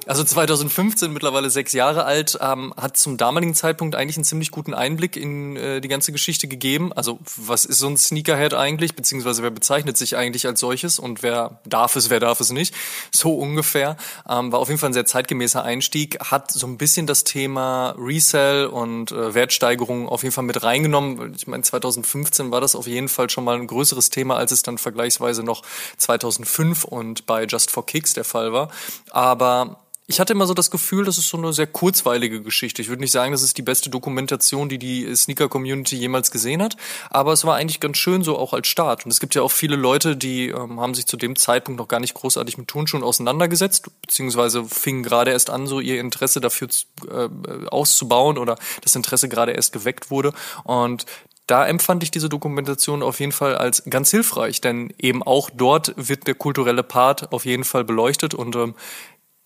[0.07, 4.75] Also 2015, mittlerweile sechs Jahre alt, ähm, hat zum damaligen Zeitpunkt eigentlich einen ziemlich guten
[4.75, 6.93] Einblick in äh, die ganze Geschichte gegeben.
[6.93, 8.95] Also was ist so ein Sneakerhead eigentlich?
[8.95, 12.75] Beziehungsweise wer bezeichnet sich eigentlich als solches und wer darf es, wer darf es nicht?
[13.11, 13.97] So ungefähr.
[14.29, 16.19] Ähm, war auf jeden Fall ein sehr zeitgemäßer Einstieg.
[16.21, 21.35] Hat so ein bisschen das Thema Resell und äh, Wertsteigerung auf jeden Fall mit reingenommen.
[21.37, 24.51] Ich meine, 2015 war das auf jeden Fall schon schon mal ein größeres Thema, als
[24.51, 25.63] es dann vergleichsweise noch
[25.97, 28.69] 2005 und bei Just for Kicks der Fall war.
[29.11, 29.79] Aber
[30.11, 32.81] ich hatte immer so das Gefühl, das ist so eine sehr kurzweilige Geschichte.
[32.81, 36.79] Ich würde nicht sagen, das ist die beste Dokumentation, die die Sneaker-Community jemals gesehen hat,
[37.11, 39.05] aber es war eigentlich ganz schön so auch als Start.
[39.05, 41.89] Und es gibt ja auch viele Leute, die ähm, haben sich zu dem Zeitpunkt noch
[41.89, 46.69] gar nicht großartig mit Turnschuhen auseinandergesetzt, beziehungsweise fingen gerade erst an, so ihr Interesse dafür
[47.09, 47.29] äh,
[47.67, 50.33] auszubauen oder das Interesse gerade erst geweckt wurde.
[50.65, 51.05] Und
[51.49, 55.95] da empfand ich diese Dokumentation auf jeden Fall als ganz hilfreich, denn eben auch dort
[55.97, 58.75] wird der kulturelle Part auf jeden Fall beleuchtet und ähm,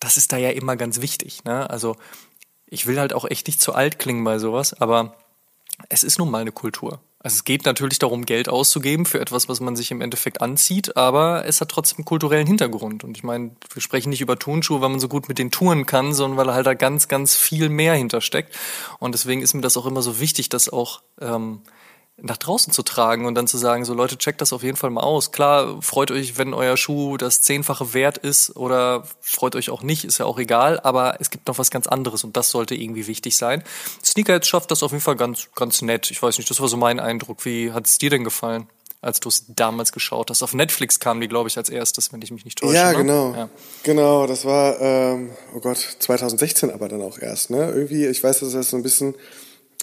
[0.00, 1.44] das ist da ja immer ganz wichtig.
[1.44, 1.70] Ne?
[1.70, 1.96] Also
[2.66, 5.14] ich will halt auch echt nicht zu alt klingen bei sowas, aber
[5.88, 7.00] es ist nun mal eine Kultur.
[7.20, 10.96] Also es geht natürlich darum, Geld auszugeben für etwas, was man sich im Endeffekt anzieht,
[10.96, 13.04] aber es hat trotzdem kulturellen Hintergrund.
[13.04, 15.86] Und ich meine, wir sprechen nicht über Turnschuhe, weil man so gut mit den Touren
[15.86, 18.56] kann, sondern weil halt da ganz, ganz viel mehr hintersteckt.
[18.98, 21.60] Und deswegen ist mir das auch immer so wichtig, dass auch ähm,
[22.22, 24.90] nach draußen zu tragen und dann zu sagen, so Leute, checkt das auf jeden Fall
[24.90, 25.32] mal aus.
[25.32, 30.04] Klar, freut euch, wenn euer Schuh das zehnfache wert ist oder freut euch auch nicht,
[30.04, 33.08] ist ja auch egal, aber es gibt noch was ganz anderes und das sollte irgendwie
[33.08, 33.64] wichtig sein.
[34.04, 36.10] Sneakerheads schafft das auf jeden Fall ganz, ganz nett.
[36.12, 37.44] Ich weiß nicht, das war so mein Eindruck.
[37.44, 38.68] Wie hat es dir denn gefallen?
[39.04, 40.44] als du es damals geschaut hast.
[40.44, 42.76] Auf Netflix kam die, glaube ich, als erstes, wenn ich mich nicht täusche.
[42.76, 42.98] Ja, ne?
[42.98, 43.34] genau.
[43.34, 43.48] Ja.
[43.82, 47.50] Genau, das war, ähm, oh Gott, 2016 aber dann auch erst.
[47.50, 47.68] Ne?
[47.74, 49.16] Irgendwie, ich weiß, dass das so ein bisschen,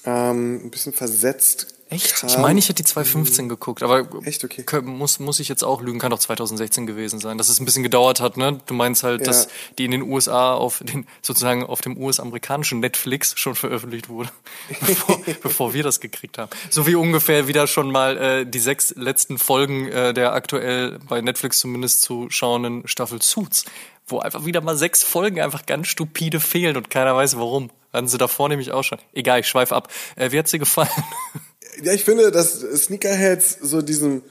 [0.05, 2.23] ähm, ein bisschen versetzt Echt?
[2.23, 3.49] Ich meine, ich hätte die 2015 mhm.
[3.49, 4.63] geguckt, aber Echt, okay.
[4.81, 7.81] muss, muss ich jetzt auch lügen, kann doch 2016 gewesen sein, dass es ein bisschen
[7.81, 8.61] gedauert hat, ne?
[8.67, 9.25] Du meinst halt, ja.
[9.25, 9.47] dass
[9.79, 14.29] die in den USA auf den, sozusagen auf dem US-amerikanischen Netflix schon veröffentlicht wurde,
[14.81, 16.51] bevor, bevor wir das gekriegt haben.
[16.69, 21.21] So wie ungefähr wieder schon mal äh, die sechs letzten Folgen äh, der aktuell bei
[21.21, 23.65] Netflix zumindest zu schauenden Staffel Suits,
[24.05, 27.71] wo einfach wieder mal sechs Folgen einfach ganz stupide fehlen und keiner weiß warum.
[27.91, 28.99] Hatten sie davor nämlich auch schon.
[29.13, 29.91] Egal, ich schweife ab.
[30.15, 30.89] Äh, wie hat's dir gefallen?
[31.83, 34.23] Ja, ich finde, dass Sneakerheads so diesem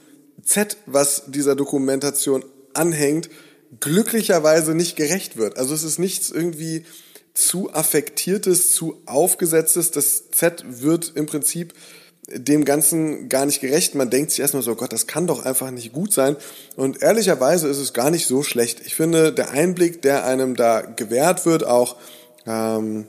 [0.43, 3.29] Z, was dieser Dokumentation anhängt,
[3.79, 5.57] glücklicherweise nicht gerecht wird.
[5.57, 6.85] Also es ist nichts irgendwie
[7.33, 9.91] zu affektiertes, zu aufgesetztes.
[9.91, 11.73] Das Z wird im Prinzip
[12.31, 13.95] dem Ganzen gar nicht gerecht.
[13.95, 16.35] Man denkt sich erstmal so, Gott, das kann doch einfach nicht gut sein.
[16.75, 18.81] Und ehrlicherweise ist es gar nicht so schlecht.
[18.85, 21.95] Ich finde, der Einblick, der einem da gewährt wird, auch
[22.45, 23.07] ähm,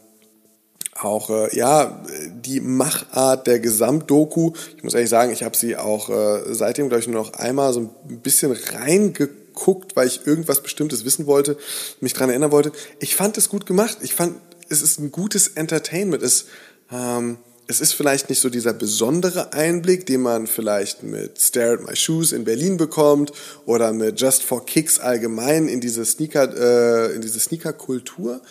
[1.01, 2.03] auch äh, ja
[2.45, 4.53] die Machart der Gesamtdoku.
[4.77, 7.73] Ich muss ehrlich sagen, ich habe sie auch äh, seitdem glaube ich nur noch einmal
[7.73, 11.57] so ein bisschen reingeguckt, weil ich irgendwas Bestimmtes wissen wollte,
[12.01, 12.73] mich dran erinnern wollte.
[12.99, 13.99] Ich fand es gut gemacht.
[14.03, 14.37] Ich fand
[14.69, 16.23] es ist ein gutes Entertainment.
[16.23, 16.47] Es
[16.93, 17.39] ähm,
[17.71, 21.95] es ist vielleicht nicht so dieser besondere Einblick, den man vielleicht mit Stare at My
[21.95, 23.31] Shoes in Berlin bekommt
[23.65, 28.43] oder mit Just for Kicks allgemein in diese Sneaker, äh, in diese Sneaker-Kultur.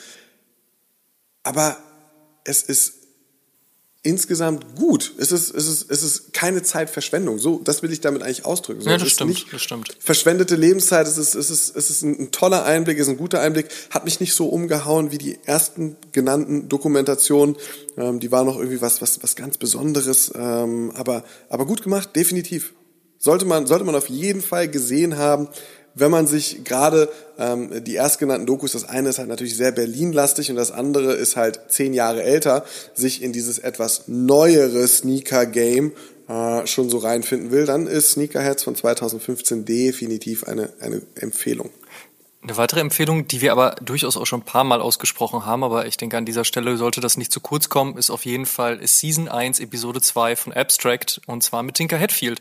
[1.43, 1.77] Aber
[2.49, 2.93] es ist
[4.01, 5.13] insgesamt gut.
[5.17, 7.37] Es ist, es ist, es ist keine Zeitverschwendung.
[7.37, 8.81] So, das will ich damit eigentlich ausdrücken.
[8.81, 9.95] So, ja, das stimmt, nicht das stimmt.
[9.99, 11.05] Verschwendete Lebenszeit.
[11.05, 13.67] Es ist, es ist, es ist ein toller Einblick, es ist ein guter Einblick.
[13.89, 17.57] Hat mich nicht so umgehauen wie die ersten genannten Dokumentationen.
[17.97, 20.31] Ähm, die war noch irgendwie was, was, was ganz Besonderes.
[20.33, 22.73] Ähm, aber, aber gut gemacht, definitiv.
[23.17, 25.49] Sollte man, sollte man auf jeden Fall gesehen haben
[25.95, 30.49] wenn man sich gerade ähm, die erstgenannten Dokus, das eine ist halt natürlich sehr Berlin-lastig
[30.49, 35.93] und das andere ist halt zehn Jahre älter, sich in dieses etwas neuere Sneaker-Game
[36.29, 41.71] äh, schon so reinfinden will, dann ist Sneakerheads von 2015 definitiv eine, eine Empfehlung.
[42.41, 45.87] Eine weitere Empfehlung, die wir aber durchaus auch schon ein paar Mal ausgesprochen haben, aber
[45.87, 48.79] ich denke an dieser Stelle sollte das nicht zu kurz kommen, ist auf jeden Fall
[48.85, 52.39] Season 1, Episode 2 von Abstract und zwar mit Tinker Hatfield.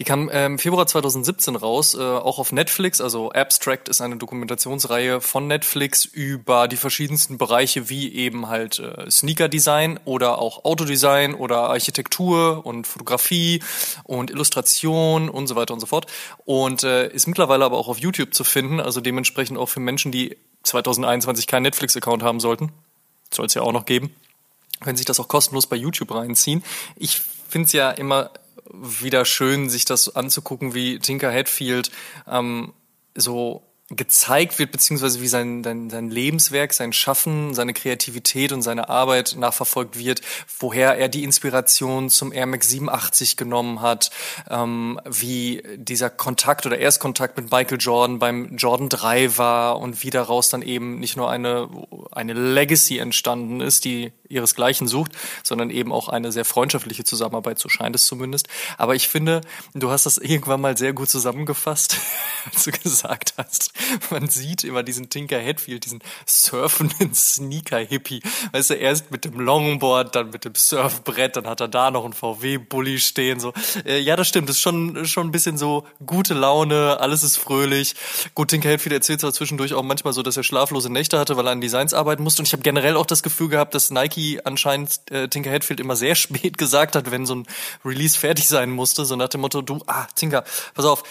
[0.00, 3.02] Die kam im ähm, Februar 2017 raus, äh, auch auf Netflix.
[3.02, 9.10] Also Abstract ist eine Dokumentationsreihe von Netflix über die verschiedensten Bereiche wie eben halt äh,
[9.10, 13.62] Sneaker-Design oder auch Autodesign oder Architektur und Fotografie
[14.04, 16.06] und Illustration und so weiter und so fort.
[16.46, 20.10] Und äh, ist mittlerweile aber auch auf YouTube zu finden, also dementsprechend auch für Menschen,
[20.10, 22.72] die 2021 keinen Netflix-Account haben sollten.
[23.30, 24.14] Soll es ja auch noch geben.
[24.80, 26.64] Können sich das auch kostenlos bei YouTube reinziehen.
[26.96, 28.30] Ich finde es ja immer
[28.70, 31.90] wieder schön, sich das anzugucken, wie Tinker Hatfield
[32.26, 32.72] ähm,
[33.14, 33.62] so
[33.96, 39.36] gezeigt wird, beziehungsweise wie sein, sein, sein Lebenswerk, sein Schaffen, seine Kreativität und seine Arbeit
[39.38, 40.22] nachverfolgt wird,
[40.58, 44.10] woher er die Inspiration zum Air Max 87 genommen hat,
[44.48, 50.10] ähm, wie dieser Kontakt oder Erstkontakt mit Michael Jordan beim Jordan 3 war und wie
[50.10, 51.68] daraus dann eben nicht nur eine,
[52.12, 57.68] eine Legacy entstanden ist, die ihresgleichen sucht, sondern eben auch eine sehr freundschaftliche Zusammenarbeit, so
[57.68, 58.48] scheint es zumindest.
[58.78, 59.42] Aber ich finde,
[59.74, 61.98] du hast das irgendwann mal sehr gut zusammengefasst,
[62.52, 63.72] als du gesagt hast,
[64.10, 68.22] man sieht immer diesen Tinker Hatfield, diesen surfenden Sneaker-Hippie.
[68.52, 72.04] Weißt du, erst mit dem Longboard, dann mit dem Surfbrett, dann hat er da noch
[72.04, 73.40] einen VW-Bully stehen.
[73.40, 73.52] So,
[73.84, 74.48] äh, ja, das stimmt.
[74.48, 77.94] Das ist schon, schon ein bisschen so gute Laune, alles ist fröhlich.
[78.34, 81.46] Gut, Tinker Hatfield erzählt zwar zwischendurch auch manchmal so, dass er schlaflose Nächte hatte, weil
[81.46, 82.42] er an Designs arbeiten musste.
[82.42, 85.96] Und ich habe generell auch das Gefühl gehabt, dass Nike anscheinend äh, Tinker Hatfield immer
[85.96, 87.46] sehr spät gesagt hat, wenn so ein
[87.84, 89.04] Release fertig sein musste.
[89.04, 91.02] So nach dem Motto, du, ah, Tinker, pass auf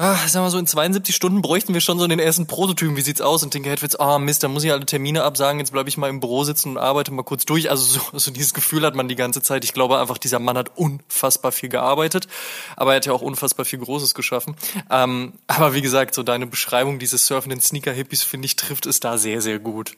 [0.00, 2.96] ach, sag mal so, in 72 Stunden bräuchten wir schon so den ersten Prototypen.
[2.96, 3.42] Wie sieht's aus?
[3.42, 5.60] Und Tinker Hatfields, ah, Mist, da muss ich alle Termine absagen.
[5.60, 7.70] Jetzt bleibe ich mal im Büro sitzen und arbeite mal kurz durch.
[7.70, 9.62] Also so, so dieses Gefühl hat man die ganze Zeit.
[9.62, 12.28] Ich glaube einfach, dieser Mann hat unfassbar viel gearbeitet.
[12.76, 14.56] Aber er hat ja auch unfassbar viel Großes geschaffen.
[14.90, 19.18] Ähm, aber wie gesagt, so deine Beschreibung dieses surfenden Sneaker-Hippies, finde ich, trifft es da
[19.18, 19.96] sehr, sehr gut.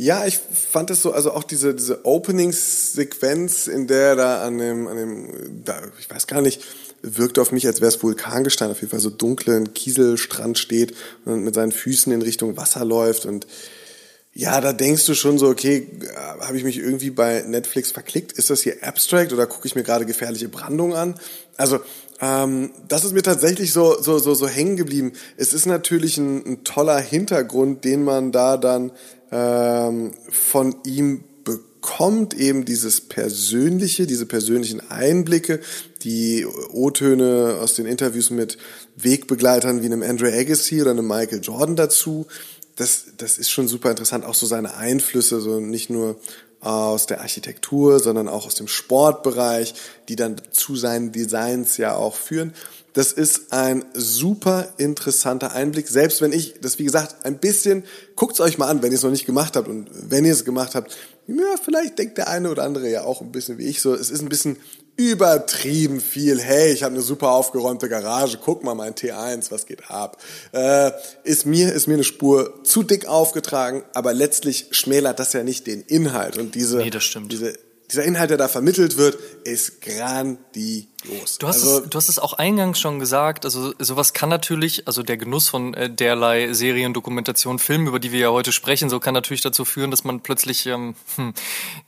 [0.00, 4.58] Ja, ich fand es so, also auch diese, diese Openingssequenz, in der er da an
[4.58, 6.62] dem, an dem, da, ich weiß gar nicht,
[7.02, 11.42] wirkt auf mich, als wäre es Vulkangestein, auf jeden Fall so dunklen Kieselstrand steht und
[11.42, 13.48] mit seinen Füßen in Richtung Wasser läuft und
[14.34, 15.88] ja, da denkst du schon so, okay,
[16.38, 18.30] habe ich mich irgendwie bei Netflix verklickt?
[18.30, 21.18] Ist das hier Abstract oder gucke ich mir gerade gefährliche Brandung an?
[21.56, 21.80] Also
[22.20, 25.12] ähm, das ist mir tatsächlich so so so so hängen geblieben.
[25.36, 28.92] Es ist natürlich ein, ein toller Hintergrund, den man da dann
[29.30, 35.60] ähm, von ihm bekommt eben dieses persönliche, diese persönlichen Einblicke,
[36.02, 38.58] die O-Töne aus den Interviews mit
[38.96, 42.26] Wegbegleitern wie einem Andre Agassi oder einem Michael Jordan dazu.
[42.76, 46.16] Das, das ist schon super interessant, auch so seine Einflüsse, so nicht nur
[46.60, 49.74] aus der Architektur, sondern auch aus dem Sportbereich,
[50.08, 52.52] die dann zu seinen Designs ja auch führen.
[52.92, 55.88] Das ist ein super interessanter Einblick.
[55.88, 57.84] Selbst wenn ich das, wie gesagt, ein bisschen,
[58.16, 59.68] guckt's euch mal an, wenn ihr es noch nicht gemacht habt.
[59.68, 60.96] Und wenn ihr es gemacht habt,
[61.26, 63.94] ja, vielleicht denkt der eine oder andere ja auch ein bisschen wie ich so.
[63.94, 64.56] Es ist ein bisschen
[64.96, 66.40] übertrieben viel.
[66.40, 68.38] Hey, ich habe eine super aufgeräumte Garage.
[68.42, 70.16] Guck mal mein T1, was geht ab?
[70.52, 70.90] Äh,
[71.22, 75.66] ist mir ist mir eine Spur zu dick aufgetragen, aber letztlich schmälert das ja nicht
[75.66, 77.54] den Inhalt und diese nee, diese
[77.90, 80.88] dieser Inhalt, der da vermittelt wird, ist grandios.
[81.04, 84.88] Du hast, also, es, du hast es auch eingangs schon gesagt, also sowas kann natürlich,
[84.88, 88.90] also der Genuss von äh, derlei Serien, Dokumentation, Filmen, über die wir ja heute sprechen,
[88.90, 91.34] so kann natürlich dazu führen, dass man plötzlich, ähm, hm,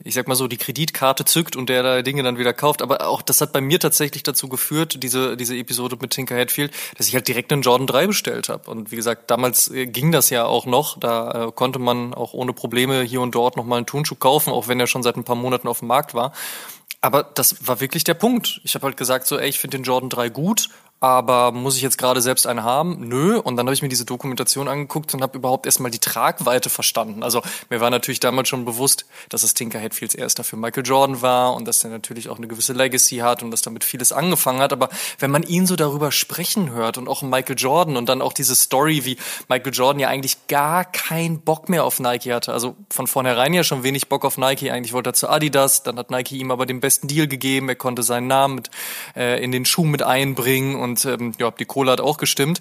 [0.04, 2.82] ich sag mal so, die Kreditkarte zückt und derlei Dinge dann wieder kauft.
[2.82, 6.72] Aber auch das hat bei mir tatsächlich dazu geführt, diese, diese Episode mit Tinker Hatfield,
[6.96, 8.70] dass ich halt direkt einen Jordan 3 bestellt habe.
[8.70, 11.00] Und wie gesagt, damals äh, ging das ja auch noch.
[11.00, 14.68] Da äh, konnte man auch ohne Probleme hier und dort nochmal einen Turnschuh kaufen, auch
[14.68, 16.32] wenn er schon seit ein paar Monaten auf dem Markt war.
[17.00, 18.60] Aber das war wirklich der Punkt.
[18.64, 20.68] Ich habe halt gesagt, so, ey, ich finde den Jordan 3 gut,
[21.00, 23.08] aber muss ich jetzt gerade selbst eine haben?
[23.08, 23.38] Nö.
[23.38, 27.22] Und dann habe ich mir diese Dokumentation angeguckt und habe überhaupt erstmal die Tragweite verstanden.
[27.22, 31.22] Also mir war natürlich damals schon bewusst, dass es Tinker Hatfields erster für Michael Jordan
[31.22, 34.60] war und dass er natürlich auch eine gewisse Legacy hat und dass damit vieles angefangen
[34.60, 34.74] hat.
[34.74, 38.34] Aber wenn man ihn so darüber sprechen hört und auch Michael Jordan und dann auch
[38.34, 39.16] diese Story, wie
[39.48, 42.52] Michael Jordan ja eigentlich gar keinen Bock mehr auf Nike hatte.
[42.52, 44.70] Also von vornherein ja schon wenig Bock auf Nike.
[44.70, 45.82] Eigentlich wollte er zu Adidas.
[45.82, 47.70] Dann hat Nike ihm aber den besten Deal gegeben.
[47.70, 48.70] Er konnte seinen Namen mit,
[49.16, 52.60] äh, in den Schuh mit einbringen und und ähm, ja, die Kohle hat auch gestimmt.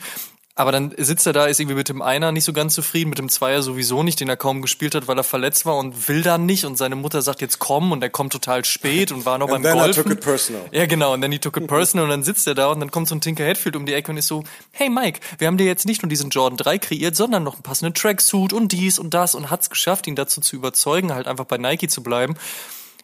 [0.60, 3.18] Aber dann sitzt er da, ist irgendwie mit dem Einer nicht so ganz zufrieden, mit
[3.18, 6.22] dem Zweier sowieso nicht, den er kaum gespielt hat, weil er verletzt war und will
[6.22, 6.66] dann nicht.
[6.66, 9.64] Und seine Mutter sagt jetzt komm und er kommt total spät und war noch beim
[9.64, 10.02] then Golfen.
[10.02, 10.64] I took it personal.
[10.74, 11.14] Ja, genau.
[11.14, 13.16] Und dann he took it personal und dann sitzt er da und dann kommt so
[13.16, 15.86] ein Tinker Hatfield um die Ecke und ist so, hey Mike, wir haben dir jetzt
[15.86, 19.36] nicht nur diesen Jordan 3 kreiert, sondern noch einen passenden Tracksuit und dies und das
[19.36, 22.36] und hat's geschafft, ihn dazu zu überzeugen, halt einfach bei Nike zu bleiben.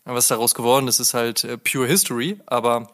[0.04, 2.90] Was daraus geworden ist, ist halt äh, pure History, aber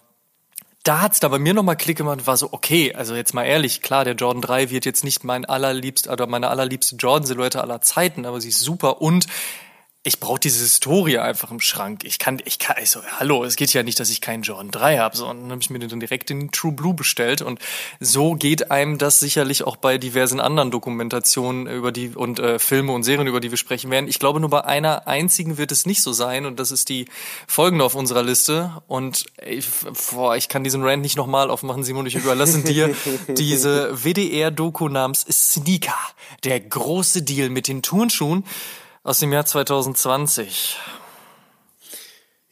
[0.84, 3.44] da hat's da bei mir nochmal Klick gemacht und war so, okay, also jetzt mal
[3.44, 7.82] ehrlich, klar, der Jordan 3 wird jetzt nicht mein allerliebst oder meine allerliebste Jordan-Silhouette aller
[7.82, 9.02] Zeiten, aber sie ist super.
[9.02, 9.28] Und
[10.04, 12.04] ich brauche diese Historie einfach im Schrank.
[12.06, 14.98] Ich kann, ich kann, also hallo, es geht ja nicht, dass ich keinen Jordan 3
[14.98, 17.60] habe, sondern habe ich mir den direkt in True Blue bestellt und
[18.00, 22.94] so geht einem das sicherlich auch bei diversen anderen Dokumentationen über die und äh, Filme
[22.94, 24.08] und Serien, über die wir sprechen werden.
[24.08, 27.06] Ich glaube, nur bei einer einzigen wird es nicht so sein und das ist die
[27.46, 29.68] folgende auf unserer Liste und ich,
[30.10, 32.96] boah, ich kann diesen Rant nicht nochmal aufmachen, Simon, ich überlasse dir
[33.28, 35.98] diese WDR-Doku namens Sneaker,
[36.44, 38.46] der große Deal mit den Turnschuhen
[39.04, 40.78] aus dem Jahr 2020.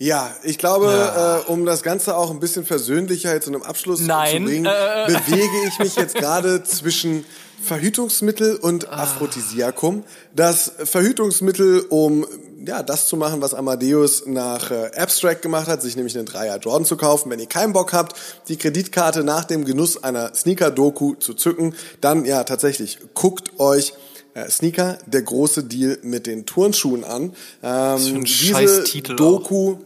[0.02, 1.40] Ja, ich glaube, ja.
[1.40, 4.38] Äh, um das Ganze auch ein bisschen versöhnlicher jetzt in einem Abschluss Nein.
[4.38, 5.08] zu bringen, äh.
[5.08, 7.26] bewege ich mich jetzt gerade zwischen
[7.62, 9.04] Verhütungsmittel und ah.
[9.04, 10.06] Aphrodisiakum.
[10.34, 12.26] Das Verhütungsmittel, um
[12.66, 16.58] ja, das zu machen, was Amadeus nach äh, Abstract gemacht hat, sich nämlich einen Dreier
[16.58, 17.30] Jordan zu kaufen.
[17.30, 18.16] Wenn ihr keinen Bock habt,
[18.48, 24.09] die Kreditkarte nach dem Genuss einer Sneaker-Doku zu zücken, dann ja tatsächlich, guckt euch äh,
[24.50, 27.34] Sneaker, der große Deal mit den Turnschuhen an.
[27.64, 28.84] Ähm, diese
[29.16, 29.78] Doku auch.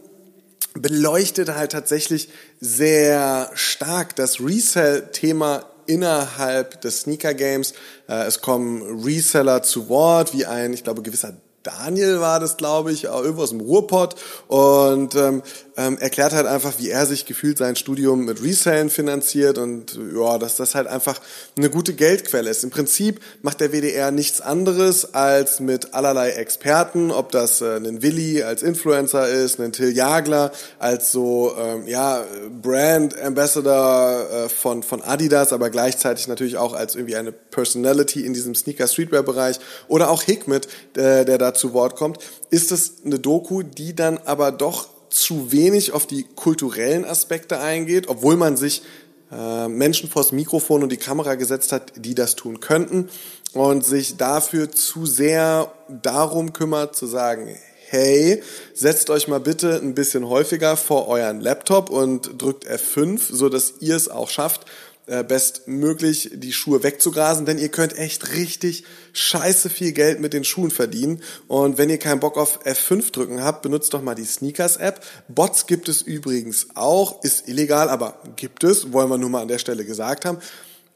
[0.74, 2.28] beleuchtet halt tatsächlich
[2.60, 7.74] sehr stark das Resell-Thema innerhalb des Sneaker Games.
[8.08, 12.92] Äh, es kommen Reseller zu Wort, wie ein, ich glaube, gewisser Daniel war das, glaube
[12.92, 14.16] ich, irgendwo aus dem Ruhrpott
[14.48, 15.42] und ähm,
[15.76, 20.38] ähm, erklärt halt einfach, wie er sich gefühlt sein Studium mit Resellen finanziert und ja,
[20.38, 21.20] dass das halt einfach
[21.56, 22.64] eine gute Geldquelle ist.
[22.64, 28.02] Im Prinzip macht der WDR nichts anderes als mit allerlei Experten, ob das äh, ein
[28.02, 32.24] Willi als Influencer ist, ein Till Jagler als so ähm, ja
[32.62, 38.32] Brand Ambassador äh, von von Adidas, aber gleichzeitig natürlich auch als irgendwie eine Personality in
[38.32, 39.58] diesem Sneaker Streetwear Bereich
[39.88, 42.18] oder auch Hikmet, äh, der da zu Wort kommt,
[42.50, 48.08] ist es eine Doku, die dann aber doch zu wenig auf die kulturellen Aspekte eingeht,
[48.08, 48.82] obwohl man sich
[49.30, 53.08] äh, Menschen vors Mikrofon und die Kamera gesetzt hat, die das tun könnten
[53.52, 57.56] und sich dafür zu sehr darum kümmert zu sagen,
[57.88, 58.42] hey,
[58.74, 63.74] setzt euch mal bitte ein bisschen häufiger vor euren Laptop und drückt F5, so dass
[63.80, 64.66] ihr es auch schafft,
[65.06, 70.70] bestmöglich die Schuhe wegzugrasen, denn ihr könnt echt richtig scheiße viel Geld mit den Schuhen
[70.70, 71.22] verdienen.
[71.46, 75.04] Und wenn ihr keinen Bock auf F5 drücken habt, benutzt doch mal die Sneakers-App.
[75.28, 79.48] Bots gibt es übrigens auch, ist illegal, aber gibt es, wollen wir nur mal an
[79.48, 80.38] der Stelle gesagt haben.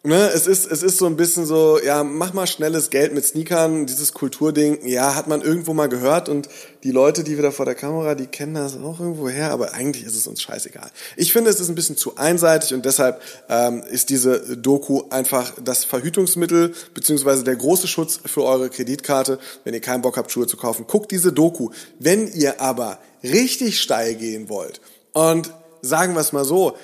[0.04, 3.26] Ne, es ist, es ist so ein bisschen so, ja, mach mal schnelles Geld mit
[3.26, 6.48] Sneakern, dieses Kulturding, ja, hat man irgendwo mal gehört und
[6.84, 10.04] die Leute, die wieder vor der Kamera, die kennen das auch irgendwo her, aber eigentlich
[10.04, 10.88] ist es uns scheißegal.
[11.16, 15.52] Ich finde, es ist ein bisschen zu einseitig und deshalb ähm, ist diese Doku einfach
[15.64, 20.46] das Verhütungsmittel beziehungsweise der große Schutz für eure Kreditkarte, wenn ihr keinen Bock habt, Schuhe
[20.46, 20.86] zu kaufen.
[20.86, 21.70] Guckt diese Doku.
[21.98, 24.80] Wenn ihr aber richtig steil gehen wollt
[25.12, 26.76] und sagen wir es mal so,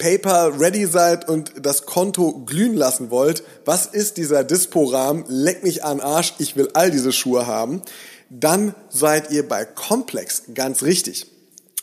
[0.00, 5.26] PayPal ready seid und das Konto glühen lassen wollt, was ist dieser Dispo-Rahmen?
[5.28, 7.82] Leck mich an Arsch, ich will all diese Schuhe haben.
[8.30, 11.26] Dann seid ihr bei Complex ganz richtig.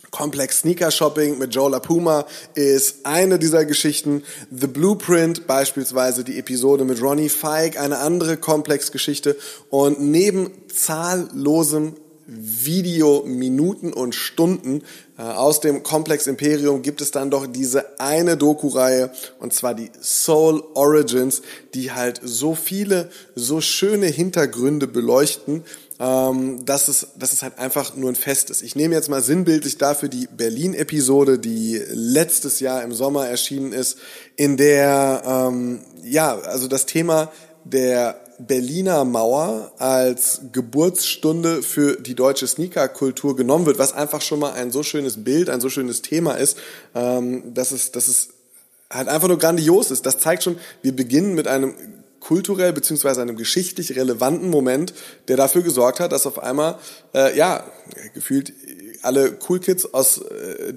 [0.09, 2.25] Complex Sneaker Shopping mit Joe LaPuma
[2.55, 4.23] ist eine dieser Geschichten.
[4.49, 9.35] The Blueprint beispielsweise die Episode mit Ronnie Feig, eine andere Complex-Geschichte.
[9.69, 11.93] Und neben zahllosem
[12.27, 14.83] Video, Minuten und Stunden
[15.17, 19.89] äh, aus dem Komplex Imperium gibt es dann doch diese eine Doku-Reihe und zwar die
[20.01, 21.41] Soul Origins,
[21.73, 25.63] die halt so viele, so schöne Hintergründe beleuchten,
[25.99, 28.61] ähm, dass, es, dass es halt einfach nur ein Fest ist.
[28.61, 33.97] Ich nehme jetzt mal sinnbildlich dafür die Berlin-Episode, die letztes Jahr im Sommer erschienen ist,
[34.35, 37.31] in der, ähm, ja, also das Thema
[37.63, 44.53] der Berliner Mauer als Geburtsstunde für die deutsche Sneakerkultur genommen wird, was einfach schon mal
[44.53, 46.57] ein so schönes Bild, ein so schönes Thema ist,
[46.93, 48.29] ähm, dass es, dass es
[48.91, 50.05] halt einfach nur grandios ist.
[50.05, 51.73] Das zeigt schon, wir beginnen mit einem
[52.19, 54.93] kulturell beziehungsweise einem geschichtlich relevanten Moment,
[55.27, 56.77] der dafür gesorgt hat, dass auf einmal
[57.13, 57.63] äh, ja
[58.13, 58.51] gefühlt
[59.07, 60.73] alle Cool Kids aus, äh,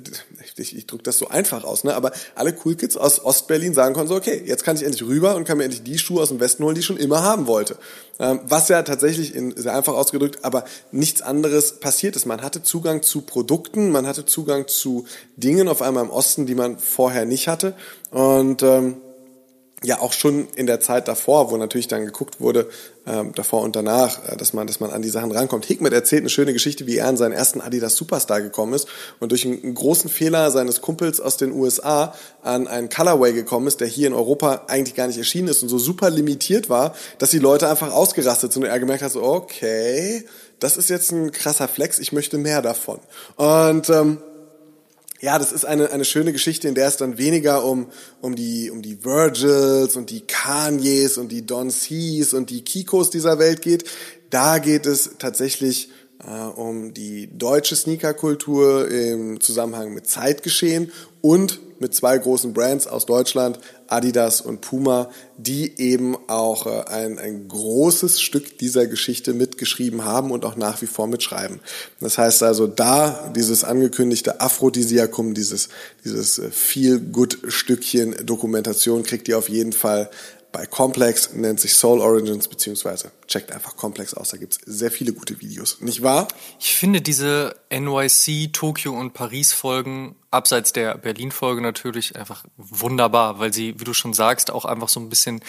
[0.57, 3.95] ich, ich drücke das so einfach aus, ne, aber alle Cool Kids aus Ostberlin sagen
[3.95, 6.29] konnten so, okay, jetzt kann ich endlich rüber und kann mir endlich die Schuhe aus
[6.29, 7.76] dem Westen holen, die ich schon immer haben wollte.
[8.18, 12.24] Ähm, was ja tatsächlich in, sehr einfach ausgedrückt, aber nichts anderes passiert ist.
[12.24, 15.07] Man hatte Zugang zu Produkten, man hatte Zugang zu
[15.37, 17.74] Dingen auf einmal im Osten, die man vorher nicht hatte
[18.11, 18.97] und ähm,
[19.83, 22.68] ja auch schon in der Zeit davor, wo natürlich dann geguckt wurde,
[23.07, 25.64] ähm, davor und danach, äh, dass man, dass man an die Sachen rankommt.
[25.64, 28.89] Hickmet erzählt eine schöne Geschichte, wie er an seinen ersten Adidas Superstar gekommen ist
[29.20, 33.68] und durch einen, einen großen Fehler seines Kumpels aus den USA an einen Colorway gekommen
[33.68, 36.95] ist, der hier in Europa eigentlich gar nicht erschienen ist und so super limitiert war,
[37.18, 40.26] dass die Leute einfach ausgerastet sind und er gemerkt hat, so, okay,
[40.59, 43.01] das ist jetzt ein krasser Flex, ich möchte mehr davon.
[43.37, 44.18] Und ähm,
[45.21, 47.89] ja, das ist eine, eine schöne Geschichte, in der es dann weniger um,
[48.23, 53.11] um, die, um die Virgils und die Kanyes und die Don C's und die Kikos
[53.11, 53.85] dieser Welt geht.
[54.31, 55.91] Da geht es tatsächlich
[56.27, 60.91] äh, um die deutsche Sneakerkultur im Zusammenhang mit Zeitgeschehen
[61.21, 63.59] und mit zwei großen Brands aus Deutschland,
[63.93, 70.30] Adidas und Puma, die eben auch äh, ein, ein großes Stück dieser Geschichte mitgeschrieben haben
[70.30, 71.61] und auch nach wie vor mitschreiben.
[72.01, 75.68] Das heißt also, da dieses angekündigte Aphrodisiakum, dieses,
[76.05, 80.11] dieses äh, Feel-Good-Stückchen Dokumentation kriegt ihr auf jeden Fall
[80.53, 85.12] bei Complex, nennt sich Soul Origins, beziehungsweise checkt einfach Complex aus, da gibt's sehr viele
[85.12, 85.80] gute Videos.
[85.80, 86.26] Nicht wahr?
[86.59, 93.38] Ich finde diese NYC, Tokio und Paris Folgen, abseits der Berlin Folge natürlich, einfach wunderbar,
[93.38, 95.40] weil sie, wie du schon sagst, auch einfach so ein bisschen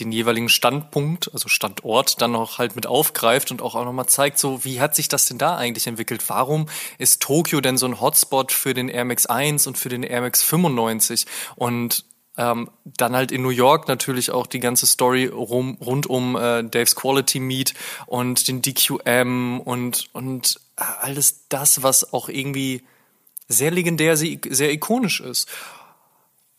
[0.00, 4.38] den jeweiligen Standpunkt, also Standort, dann noch halt mit aufgreift und auch, auch nochmal zeigt,
[4.38, 6.28] so, wie hat sich das denn da eigentlich entwickelt?
[6.28, 6.66] Warum
[6.98, 10.22] ist Tokio denn so ein Hotspot für den Air Max 1 und für den Air
[10.22, 11.26] Max 95?
[11.54, 12.04] Und
[12.38, 16.62] ähm, dann halt in New York natürlich auch die ganze Story rum, rund um äh,
[16.62, 17.74] Dave's Quality Meet
[18.06, 22.82] und den DQM und, und alles das, was auch irgendwie
[23.48, 25.48] sehr legendär, sehr ikonisch ist.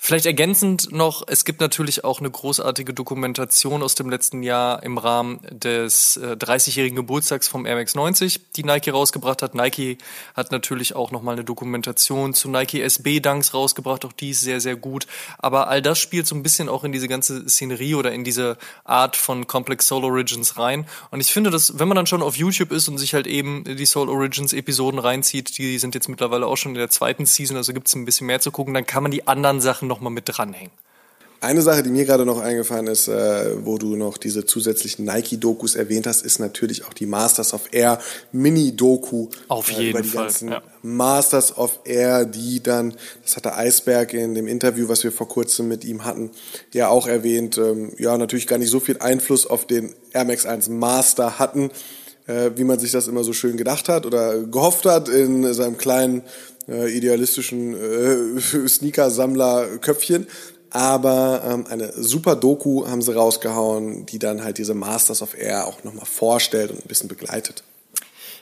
[0.01, 4.97] Vielleicht ergänzend noch, es gibt natürlich auch eine großartige Dokumentation aus dem letzten Jahr im
[4.97, 9.55] Rahmen des äh, 30-jährigen Geburtstags vom Air Max 90, die Nike rausgebracht hat.
[9.55, 9.97] Nike
[10.35, 14.61] hat natürlich auch nochmal eine Dokumentation zu Nike SB Dunks rausgebracht, auch die ist sehr,
[14.61, 15.05] sehr gut.
[15.37, 18.57] Aber all das spielt so ein bisschen auch in diese ganze Szenerie oder in diese
[18.85, 20.87] Art von Complex Soul Origins rein.
[21.11, 23.65] Und ich finde, dass, wenn man dann schon auf YouTube ist und sich halt eben
[23.65, 27.57] die Soul Origins Episoden reinzieht, die sind jetzt mittlerweile auch schon in der zweiten Season,
[27.57, 30.13] also gibt es ein bisschen mehr zu gucken, dann kann man die anderen Sachen nochmal
[30.13, 30.71] mit dranhängen.
[31.41, 35.75] Eine Sache, die mir gerade noch eingefallen ist, äh, wo du noch diese zusätzlichen Nike-Dokus
[35.75, 37.99] erwähnt hast, ist natürlich auch die Masters of Air
[38.33, 39.29] Mini-Doku.
[39.47, 40.25] Auf jeden äh, über die Fall.
[40.25, 40.61] Ganzen ja.
[40.81, 45.29] Masters of Air, die dann, das hat der Eisberg in dem Interview, was wir vor
[45.29, 46.31] kurzem mit ihm hatten,
[46.73, 50.45] ja auch erwähnt, ähm, ja natürlich gar nicht so viel Einfluss auf den Air Max
[50.45, 51.71] 1 Master hatten,
[52.27, 55.77] äh, wie man sich das immer so schön gedacht hat oder gehofft hat in seinem
[55.77, 56.23] kleinen
[56.69, 60.27] äh, idealistischen äh, Sneaker-Sammler-Köpfchen.
[60.71, 65.65] Aber ähm, eine super Doku haben sie rausgehauen, die dann halt diese Masters of Air
[65.65, 67.63] auch nochmal vorstellt und ein bisschen begleitet.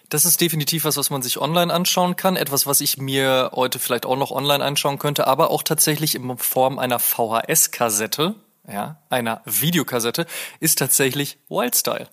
[0.09, 2.37] Das ist definitiv was, was man sich online anschauen kann.
[2.37, 6.37] Etwas, was ich mir heute vielleicht auch noch online anschauen könnte, aber auch tatsächlich in
[6.37, 8.35] Form einer VHS-Kassette,
[8.69, 10.25] ja, einer Videokassette,
[10.59, 12.07] ist tatsächlich Wildstyle.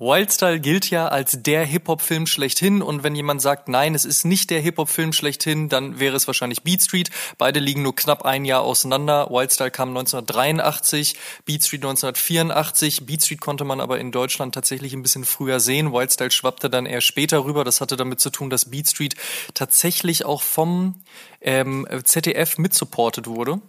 [0.00, 4.50] Wildstyle gilt ja als der Hip-Hop-Film schlechthin und wenn jemand sagt, nein, es ist nicht
[4.50, 7.10] der Hip-Hop-Film schlechthin, dann wäre es wahrscheinlich Beat Street.
[7.38, 9.28] Beide liegen nur knapp ein Jahr auseinander.
[9.30, 11.14] Wildstyle kam 1983,
[11.44, 13.06] Beat Street 1984.
[13.06, 15.92] Beat Street konnte man aber in Deutschland tatsächlich ein bisschen früher sehen.
[15.92, 17.62] Wildstyle schwappte dann eher später rüber.
[17.62, 19.14] Das hatte damit zu tun, dass Beat Street
[19.54, 21.04] tatsächlich auch vom
[21.44, 23.60] ähm, ZDF mitsupportet wurde.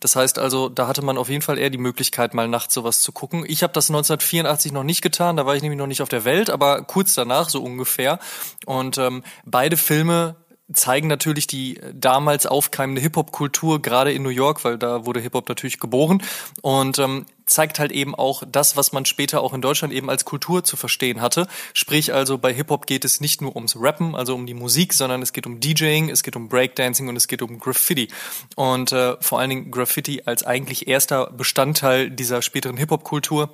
[0.00, 3.00] Das heißt also, da hatte man auf jeden Fall eher die Möglichkeit, mal nachts sowas
[3.00, 3.44] zu gucken.
[3.46, 6.24] Ich habe das 1984 noch nicht getan, da war ich nämlich noch nicht auf der
[6.24, 8.20] Welt, aber kurz danach so ungefähr.
[8.66, 10.36] Und ähm, beide Filme
[10.74, 15.80] zeigen natürlich die damals aufkeimende Hip-Hop-Kultur, gerade in New York, weil da wurde Hip-Hop natürlich
[15.80, 16.22] geboren
[16.62, 20.24] und ähm, zeigt halt eben auch das, was man später auch in Deutschland eben als
[20.24, 21.46] Kultur zu verstehen hatte.
[21.72, 25.22] Sprich also, bei Hip-Hop geht es nicht nur ums Rappen, also um die Musik, sondern
[25.22, 28.08] es geht um DJing, es geht um Breakdancing und es geht um Graffiti.
[28.56, 33.50] Und äh, vor allen Dingen Graffiti als eigentlich erster Bestandteil dieser späteren Hip-Hop-Kultur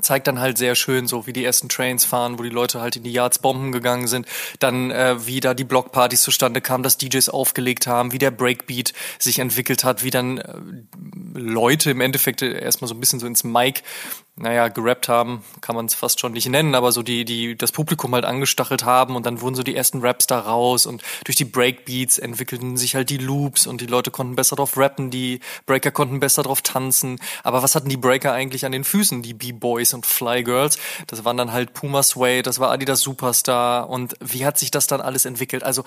[0.00, 2.96] zeigt dann halt sehr schön so, wie die ersten Trains fahren, wo die Leute halt
[2.96, 4.26] in die Yards bomben gegangen sind,
[4.60, 8.92] dann äh, wie da die Blockpartys zustande kamen, dass DJs aufgelegt haben, wie der Breakbeat
[9.18, 10.54] sich entwickelt hat, wie dann äh,
[11.34, 13.82] Leute im Endeffekt erstmal so ein bisschen so ins Mic
[14.36, 17.72] naja, gerappt haben, kann man es fast schon nicht nennen, aber so die, die das
[17.72, 21.36] Publikum halt angestachelt haben und dann wurden so die ersten Raps da raus und durch
[21.36, 25.40] die Breakbeats entwickelten sich halt die Loops und die Leute konnten besser drauf rappen, die
[25.66, 27.20] Breaker konnten besser drauf tanzen.
[27.42, 30.78] Aber was hatten die Breaker eigentlich an den Füßen, die B-Boys und Fly Girls?
[31.06, 34.86] Das waren dann halt Puma Sway, das war Adidas Superstar und wie hat sich das
[34.86, 35.64] dann alles entwickelt?
[35.64, 35.84] Also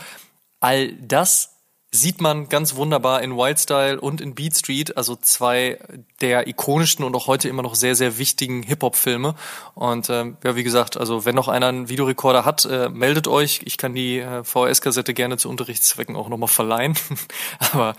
[0.60, 1.53] all das
[1.96, 5.78] sieht man ganz wunderbar in Wildstyle und in Beat Street, also zwei
[6.22, 9.36] der ikonischsten und auch heute immer noch sehr, sehr wichtigen Hip-Hop-Filme.
[9.76, 13.62] Und ähm, ja, wie gesagt, also wenn noch einer einen Videorekorder hat, äh, meldet euch.
[13.66, 16.96] Ich kann die äh, VHS-Kassette gerne zu Unterrichtszwecken auch nochmal verleihen.
[17.72, 17.96] Aber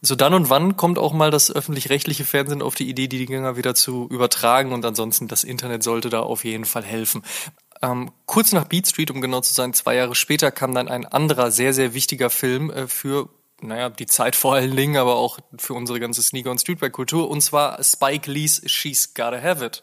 [0.00, 3.58] so dann und wann kommt auch mal das öffentlich-rechtliche Fernsehen auf die Idee, die Dinger
[3.58, 7.22] wieder zu übertragen und ansonsten das Internet sollte da auf jeden Fall helfen.
[7.82, 11.06] Ähm, kurz nach Beat Street, um genau zu sein, zwei Jahre später kam dann ein
[11.06, 13.28] anderer sehr, sehr wichtiger Film äh, für
[13.62, 17.42] naja, die Zeit vor allen Dingen, aber auch für unsere ganze Sneaker- und Streetwear-Kultur, und
[17.42, 19.82] zwar Spike Lee's She's Gotta Have It.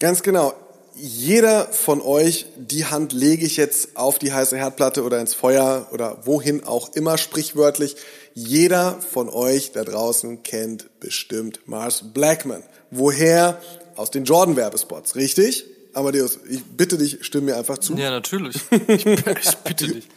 [0.00, 0.54] Ganz genau.
[0.94, 5.88] Jeder von euch, die Hand lege ich jetzt auf die heiße Herdplatte oder ins Feuer
[5.92, 7.96] oder wohin auch immer sprichwörtlich.
[8.34, 12.62] Jeder von euch da draußen kennt bestimmt Mars Blackman.
[12.90, 13.60] Woher?
[13.96, 15.66] Aus den Jordan-Werbespots, richtig?
[15.94, 17.94] Amadeus, ich bitte dich, stimme mir einfach zu.
[17.96, 18.56] Ja, natürlich.
[18.88, 20.08] Ich, ich bitte dich.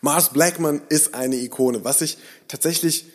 [0.00, 1.84] Mars Blackman ist eine Ikone.
[1.84, 2.18] Was ich
[2.48, 3.06] tatsächlich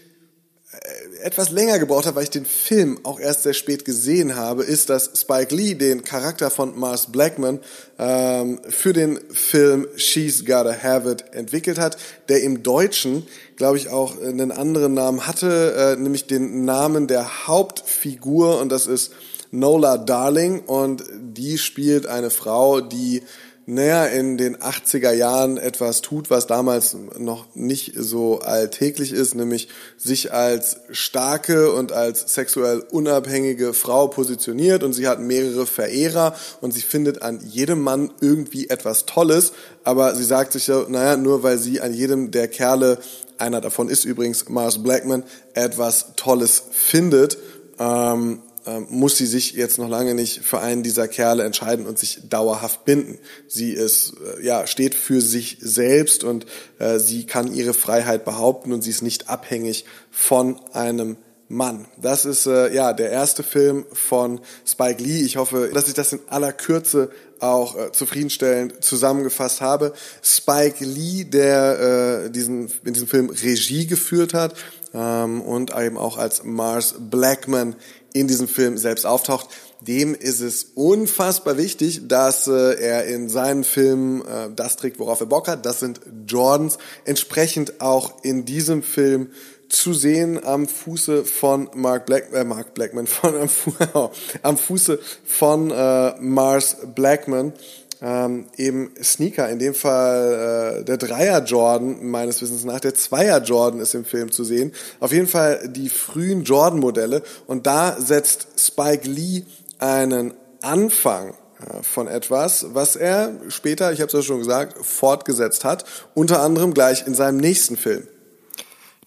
[0.72, 4.64] äh, etwas länger gebraucht habe, weil ich den Film auch erst sehr spät gesehen habe,
[4.64, 7.60] ist, dass Spike Lee den Charakter von Mars Blackman
[7.98, 13.90] ähm, für den Film She's Gotta Have It entwickelt hat, der im Deutschen, glaube ich,
[13.90, 19.12] auch einen anderen Namen hatte, äh, nämlich den Namen der Hauptfigur und das ist
[19.52, 23.24] Nola Darling und die spielt eine Frau, die
[23.72, 29.68] naja, in den 80er Jahren etwas tut, was damals noch nicht so alltäglich ist, nämlich
[29.96, 36.74] sich als starke und als sexuell unabhängige Frau positioniert und sie hat mehrere Verehrer und
[36.74, 39.52] sie findet an jedem Mann irgendwie etwas Tolles,
[39.84, 42.98] aber sie sagt sich so, naja, nur weil sie an jedem der Kerle,
[43.38, 45.24] einer davon ist übrigens Mars Blackman,
[45.54, 47.38] etwas Tolles findet,
[47.78, 51.98] ähm, ähm, muss sie sich jetzt noch lange nicht für einen dieser Kerle entscheiden und
[51.98, 53.18] sich dauerhaft binden.
[53.48, 56.46] Sie ist, äh, ja, steht für sich selbst und
[56.80, 61.18] äh, sie kann ihre Freiheit behaupten und sie ist nicht abhängig von einem
[61.50, 61.88] Mann.
[61.98, 65.22] Das ist äh, ja der erste Film von Spike Lee.
[65.22, 69.94] Ich hoffe, dass ich das in aller Kürze auch äh, zufriedenstellend zusammengefasst habe.
[70.22, 74.54] Spike Lee, der äh, diesen in diesem Film Regie geführt hat
[74.94, 77.76] ähm, und eben auch als Mars Blackman
[78.14, 79.48] in diesem Film selbst auftaucht,
[79.82, 85.22] dem ist es unfassbar wichtig, dass äh, er in seinen Filmen äh, das trägt, worauf
[85.22, 85.66] er Bock hat.
[85.66, 86.78] Das sind Jordans.
[87.06, 89.30] Entsprechend auch in diesem Film
[89.70, 93.72] zu sehen am Fuße von Mark Black, äh, Mark Blackman, von am, Fu
[94.42, 97.54] am Fuße von äh, Mars Blackman
[98.02, 103.42] ähm, eben Sneaker, in dem Fall äh, der Dreier Jordan meines Wissens nach, der Zweier
[103.42, 104.74] Jordan ist im Film zu sehen.
[105.00, 109.44] Auf jeden Fall die frühen Jordan Modelle und da setzt Spike Lee
[109.80, 115.66] einen Anfang äh, von etwas, was er später, ich habe es ja schon gesagt, fortgesetzt
[115.66, 118.08] hat, unter anderem gleich in seinem nächsten Film.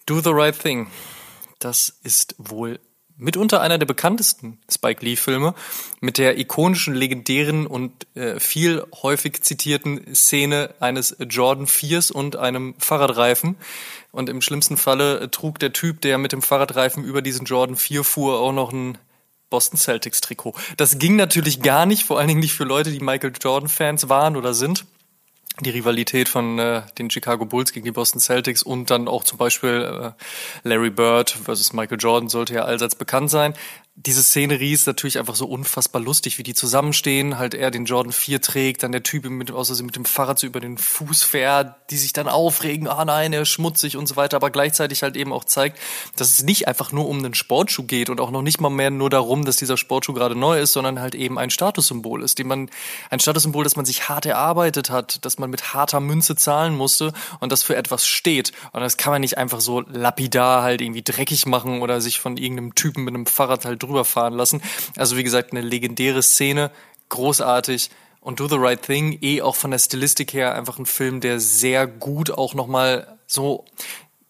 [0.05, 0.87] Do the Right Thing.
[1.59, 2.79] Das ist wohl
[3.17, 5.53] mitunter einer der bekanntesten Spike Lee-Filme
[6.01, 12.75] mit der ikonischen, legendären und äh, viel häufig zitierten Szene eines Jordan 4s und einem
[12.77, 13.55] Fahrradreifen.
[14.11, 18.03] Und im schlimmsten Falle trug der Typ, der mit dem Fahrradreifen über diesen Jordan 4
[18.03, 18.97] fuhr, auch noch ein
[19.49, 20.55] Boston Celtics Trikot.
[20.77, 24.09] Das ging natürlich gar nicht, vor allen Dingen nicht für Leute, die Michael Jordan Fans
[24.09, 24.85] waren oder sind
[25.61, 29.37] die Rivalität von äh, den Chicago Bulls gegen die Boston Celtics und dann auch zum
[29.37, 33.53] Beispiel äh, Larry Bird versus Michael Jordan sollte ja allseits bekannt sein
[33.95, 38.11] diese Szenerie ist natürlich einfach so unfassbar lustig, wie die zusammenstehen, halt er den Jordan
[38.11, 41.75] 4 trägt, dann der Typ mit, außer mit dem Fahrrad so über den Fuß fährt,
[41.91, 45.15] die sich dann aufregen, ah nein, er ist schmutzig und so weiter, aber gleichzeitig halt
[45.15, 45.77] eben auch zeigt,
[46.15, 48.89] dass es nicht einfach nur um einen Sportschuh geht und auch noch nicht mal mehr
[48.89, 52.47] nur darum, dass dieser Sportschuh gerade neu ist, sondern halt eben ein Statussymbol ist, den
[52.47, 52.71] man,
[53.11, 57.13] ein Statussymbol, das man sich hart erarbeitet hat, dass man mit harter Münze zahlen musste
[57.39, 58.53] und das für etwas steht.
[58.71, 62.37] Und das kann man nicht einfach so lapidar halt irgendwie dreckig machen oder sich von
[62.37, 64.61] irgendeinem Typen mit einem Fahrrad halt drüber fahren lassen.
[64.95, 66.71] Also wie gesagt, eine legendäre Szene,
[67.09, 67.89] großartig.
[68.19, 71.41] Und Do the Right Thing, eh auch von der Stilistik her einfach ein Film, der
[71.41, 73.65] sehr gut auch nochmal so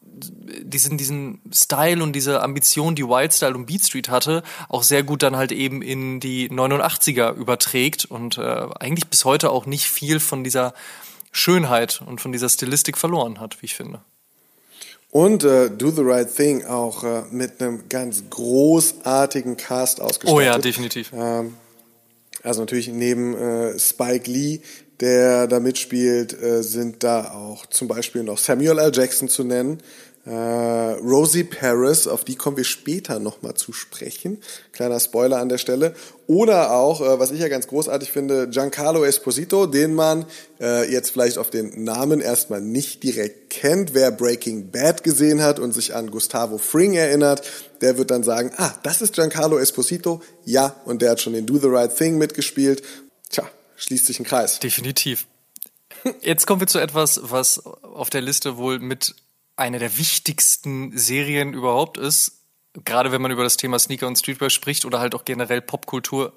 [0.04, 5.04] diesen, diesen Style und diese Ambition, die Wild Style und Beat Street hatte, auch sehr
[5.04, 9.86] gut dann halt eben in die 89er überträgt und äh, eigentlich bis heute auch nicht
[9.88, 10.74] viel von dieser
[11.32, 14.02] Schönheit und von dieser Stilistik verloren hat, wie ich finde.
[15.14, 20.36] Und äh, Do the Right Thing auch äh, mit einem ganz großartigen Cast ausgestattet.
[20.36, 21.12] Oh ja, definitiv.
[21.14, 21.54] Ähm,
[22.42, 24.62] also natürlich neben äh, Spike Lee,
[25.02, 28.92] der da mitspielt, äh, sind da auch zum Beispiel noch Samuel L.
[28.92, 29.84] Jackson zu nennen,
[30.26, 34.42] äh, Rosie Paris, auf die kommen wir später nochmal zu sprechen.
[34.72, 35.96] Kleiner Spoiler an der Stelle.
[36.28, 40.26] Oder auch, äh, was ich ja ganz großartig finde, Giancarlo Esposito, den man
[40.62, 43.94] äh, jetzt vielleicht auf den Namen erstmal nicht direkt kennt.
[43.94, 47.42] Wer Breaking Bad gesehen hat und sich an Gustavo Fring erinnert,
[47.82, 50.22] der wird dann sagen, ah, das ist Giancarlo Esposito.
[50.46, 52.82] Ja, und der hat schon in Do the Right Thing mitgespielt.
[53.30, 53.44] Tja,
[53.76, 54.60] schließt sich ein Kreis.
[54.60, 55.28] Definitiv.
[56.22, 59.16] Jetzt kommen wir zu etwas, was auf der Liste wohl mit
[59.56, 62.44] eine der wichtigsten Serien überhaupt ist,
[62.86, 66.34] gerade wenn man über das Thema Sneaker und Streetwear spricht oder halt auch generell Popkultur.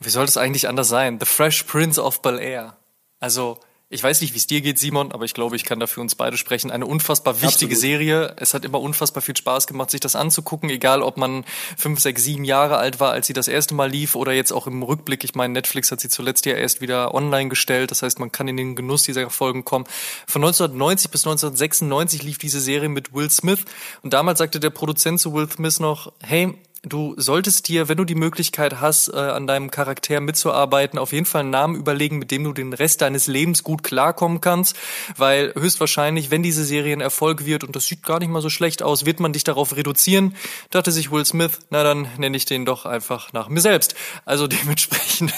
[0.00, 1.18] Wie soll das eigentlich anders sein?
[1.20, 2.76] The Fresh Prince of Bel Air.
[3.20, 3.60] Also
[3.94, 6.16] ich weiß nicht, wie es dir geht, Simon, aber ich glaube, ich kann dafür uns
[6.16, 6.72] beide sprechen.
[6.72, 7.80] Eine unfassbar wichtige Absolut.
[7.80, 8.34] Serie.
[8.38, 11.44] Es hat immer unfassbar viel Spaß gemacht, sich das anzugucken, egal ob man
[11.78, 14.66] fünf, sechs, sieben Jahre alt war, als sie das erste Mal lief oder jetzt auch
[14.66, 15.22] im Rückblick.
[15.22, 17.92] Ich meine, Netflix hat sie zuletzt ja erst wieder online gestellt.
[17.92, 19.84] Das heißt, man kann in den Genuss dieser Folgen kommen.
[20.26, 23.60] Von 1990 bis 1996 lief diese Serie mit Will Smith
[24.02, 26.52] und damals sagte der Produzent zu Will Smith noch, hey,
[26.84, 31.26] du solltest dir, wenn du die Möglichkeit hast, äh, an deinem Charakter mitzuarbeiten, auf jeden
[31.26, 34.76] Fall einen Namen überlegen, mit dem du den Rest deines Lebens gut klarkommen kannst,
[35.16, 38.50] weil höchstwahrscheinlich, wenn diese Serie ein Erfolg wird, und das sieht gar nicht mal so
[38.50, 40.34] schlecht aus, wird man dich darauf reduzieren,
[40.70, 43.94] dachte sich Will Smith, na dann nenne ich den doch einfach nach mir selbst.
[44.24, 45.32] Also dementsprechend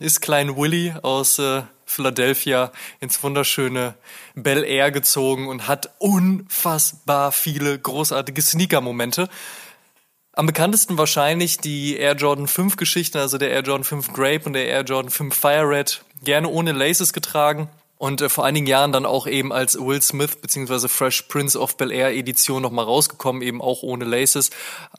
[0.00, 2.70] ist Klein Willy aus äh, Philadelphia
[3.00, 3.94] ins wunderschöne
[4.34, 9.28] Bel Air gezogen und hat unfassbar viele großartige Sneaker-Momente.
[10.38, 14.52] Am bekanntesten wahrscheinlich die Air Jordan 5 Geschichten, also der Air Jordan 5 Grape und
[14.52, 17.68] der Air Jordan 5 Fire Red, gerne ohne Laces getragen
[17.98, 21.76] und äh, vor einigen Jahren dann auch eben als Will Smith beziehungsweise Fresh Prince of
[21.76, 24.50] Bel Air Edition nochmal rausgekommen, eben auch ohne Laces.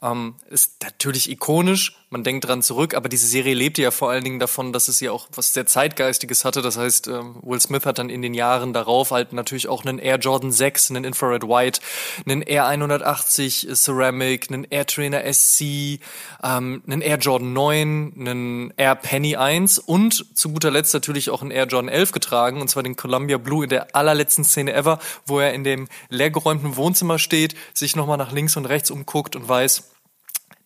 [0.02, 4.24] Ähm, ist natürlich ikonisch, man denkt dran zurück, aber diese Serie lebte ja vor allen
[4.24, 6.60] Dingen davon, dass es ja auch was sehr Zeitgeistiges hatte.
[6.60, 10.00] Das heißt, ähm, Will Smith hat dann in den Jahren darauf halt natürlich auch einen
[10.00, 11.80] Air Jordan 6, einen Infrared White,
[12.26, 16.00] einen Air 180 Ceramic, einen Air Trainer SC,
[16.42, 21.42] ähm, einen Air Jordan 9, einen Air Penny 1 und zu guter Letzt natürlich auch
[21.42, 24.72] einen Air Jordan 11 getragen, und zwar den den Columbia Blue in der allerletzten Szene
[24.72, 29.36] ever, wo er in dem leergeräumten Wohnzimmer steht, sich nochmal nach links und rechts umguckt
[29.36, 29.90] und weiß,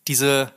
[0.07, 0.51] diese,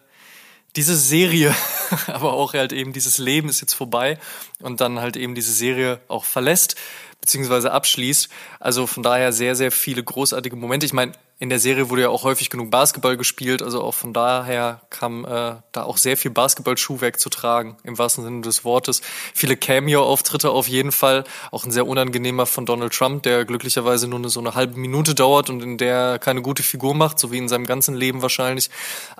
[0.77, 1.55] diese Serie,
[2.07, 4.19] aber auch halt eben dieses Leben ist jetzt vorbei
[4.61, 6.77] und dann halt eben diese Serie auch verlässt
[7.21, 8.29] beziehungsweise abschließt.
[8.61, 10.87] Also von daher sehr, sehr viele großartige Momente.
[10.87, 14.13] Ich meine, in der Serie wurde ja auch häufig genug Basketball gespielt, also auch von
[14.13, 19.03] daher kam äh, da auch sehr viel Basketball-Schuhwerk zu tragen, im wahrsten Sinne des Wortes.
[19.35, 24.19] Viele Cameo-Auftritte auf jeden Fall, auch ein sehr unangenehmer von Donald Trump, der glücklicherweise nur
[24.19, 27.33] eine, so eine halbe Minute dauert und in der er keine gute Figur macht, so
[27.33, 28.71] wie in seinem ganzen Leben wahrscheinlich.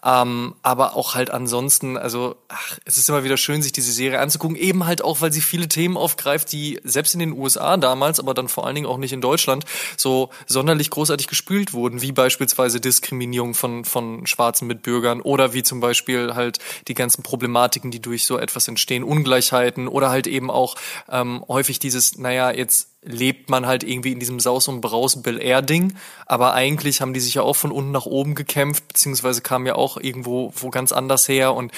[0.05, 4.21] Ähm, aber auch halt ansonsten, also ach, es ist immer wieder schön, sich diese Serie
[4.21, 8.19] anzugucken, eben halt auch, weil sie viele Themen aufgreift, die selbst in den USA damals,
[8.19, 9.65] aber dann vor allen Dingen auch nicht in Deutschland,
[9.97, 15.63] so sonderlich großartig gespült wurden, wie wie beispielsweise Diskriminierung von, von schwarzen Mitbürgern oder wie
[15.63, 20.51] zum Beispiel halt die ganzen Problematiken, die durch so etwas entstehen, Ungleichheiten oder halt eben
[20.51, 20.77] auch
[21.11, 25.39] ähm, häufig dieses, naja, jetzt lebt man halt irgendwie in diesem Saus und Braus Bel
[25.39, 29.43] Air Ding, aber eigentlich haben die sich ja auch von unten nach oben gekämpft, beziehungsweise
[29.43, 31.73] kamen ja auch irgendwo wo ganz anders her und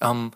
[0.00, 0.32] ähm,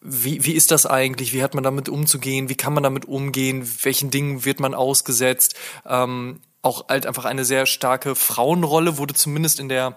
[0.00, 1.34] wie, wie ist das eigentlich?
[1.34, 2.48] Wie hat man damit umzugehen?
[2.48, 3.66] Wie kann man damit umgehen?
[3.82, 5.56] Welchen Dingen wird man ausgesetzt?
[5.86, 9.96] Ähm, auch halt einfach eine sehr starke Frauenrolle, wurde zumindest in der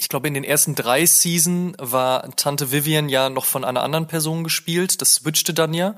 [0.00, 4.06] ich glaube, in den ersten drei Season war Tante Vivian ja noch von einer anderen
[4.06, 5.02] Person gespielt.
[5.02, 5.96] Das switchte dann ja.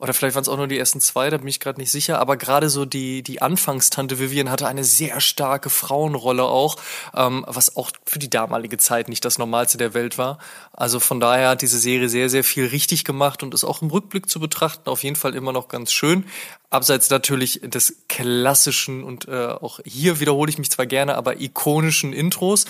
[0.00, 2.18] Oder vielleicht waren es auch nur die ersten zwei, da bin ich gerade nicht sicher.
[2.20, 6.76] Aber gerade so die, die Anfangstante Vivian hatte eine sehr starke Frauenrolle auch,
[7.14, 10.38] ähm, was auch für die damalige Zeit nicht das Normalste der Welt war.
[10.72, 13.90] Also von daher hat diese Serie sehr, sehr viel richtig gemacht und ist auch im
[13.90, 16.24] Rückblick zu betrachten auf jeden Fall immer noch ganz schön.
[16.70, 22.14] Abseits natürlich des klassischen und äh, auch hier wiederhole ich mich zwar gerne, aber ikonischen
[22.14, 22.64] Intros.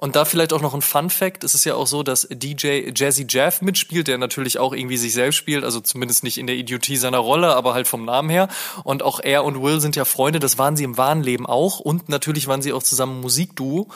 [0.00, 1.44] Und da vielleicht auch noch ein Fun Fact.
[1.44, 5.12] Es ist ja auch so, dass DJ Jazzy Jeff mitspielt, der natürlich auch irgendwie sich
[5.12, 8.48] selbst spielt, also zumindest nicht in der Idiotie seiner Rolle, aber halt vom Namen her.
[8.82, 11.80] Und auch er und Will sind ja Freunde, das waren sie im wahren Leben auch.
[11.80, 13.88] Und natürlich waren sie auch zusammen Musikduo.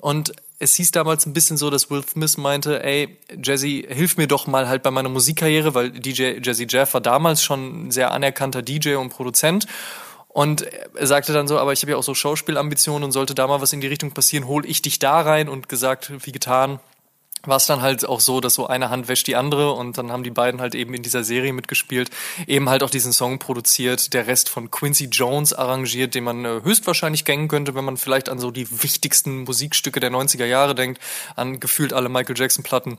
[0.00, 4.26] Und es hieß damals ein bisschen so, dass Will Smith meinte, ey, Jazzy, hilf mir
[4.26, 8.10] doch mal halt bei meiner Musikkarriere, weil DJ Jazzy Jeff war damals schon ein sehr
[8.10, 9.68] anerkannter DJ und Produzent.
[10.32, 13.46] Und er sagte dann so, aber ich habe ja auch so Schauspielambitionen und sollte da
[13.46, 16.80] mal was in die Richtung passieren, hol ich dich da rein und gesagt, wie getan,
[17.44, 20.12] war es dann halt auch so, dass so eine Hand wäscht die andere und dann
[20.12, 22.10] haben die beiden halt eben in dieser Serie mitgespielt,
[22.46, 26.60] eben halt auch diesen Song produziert, der Rest von Quincy Jones arrangiert, den man äh,
[26.62, 31.02] höchstwahrscheinlich kennen könnte, wenn man vielleicht an so die wichtigsten Musikstücke der 90er Jahre denkt,
[31.36, 32.98] an gefühlt alle Michael Jackson Platten.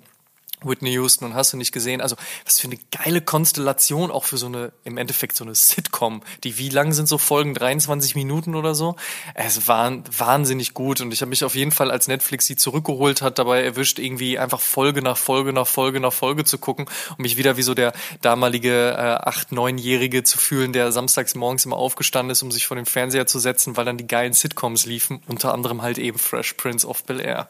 [0.66, 2.02] Whitney Houston und hast du nicht gesehen.
[2.02, 6.22] Also was für eine geile Konstellation auch für so eine, im Endeffekt so eine Sitcom.
[6.44, 7.54] Die, wie lang sind so Folgen?
[7.54, 8.96] 23 Minuten oder so?
[9.34, 13.22] Es war wahnsinnig gut und ich habe mich auf jeden Fall, als Netflix sie zurückgeholt
[13.22, 17.20] hat, dabei erwischt, irgendwie einfach Folge nach Folge nach Folge nach Folge zu gucken und
[17.20, 21.78] mich wieder wie so der damalige äh, acht, neunjährige zu fühlen, der samstags morgens immer
[21.78, 25.22] aufgestanden ist, um sich vor den Fernseher zu setzen, weil dann die geilen Sitcoms liefen,
[25.28, 27.50] unter anderem halt eben Fresh Prince of Bel Air.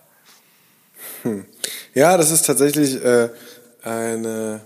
[1.24, 1.46] Hm.
[1.94, 3.30] Ja, das ist tatsächlich äh,
[3.82, 4.62] eine,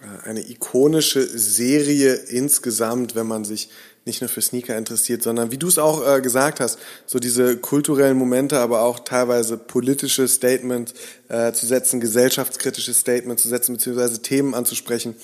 [0.00, 3.68] äh, eine ikonische Serie insgesamt, wenn man sich
[4.04, 7.56] nicht nur für Sneaker interessiert, sondern wie du es auch äh, gesagt hast, so diese
[7.56, 10.94] kulturellen Momente, aber auch teilweise politische Statements
[11.28, 15.14] äh, zu setzen, gesellschaftskritische Statements zu setzen, beziehungsweise Themen anzusprechen,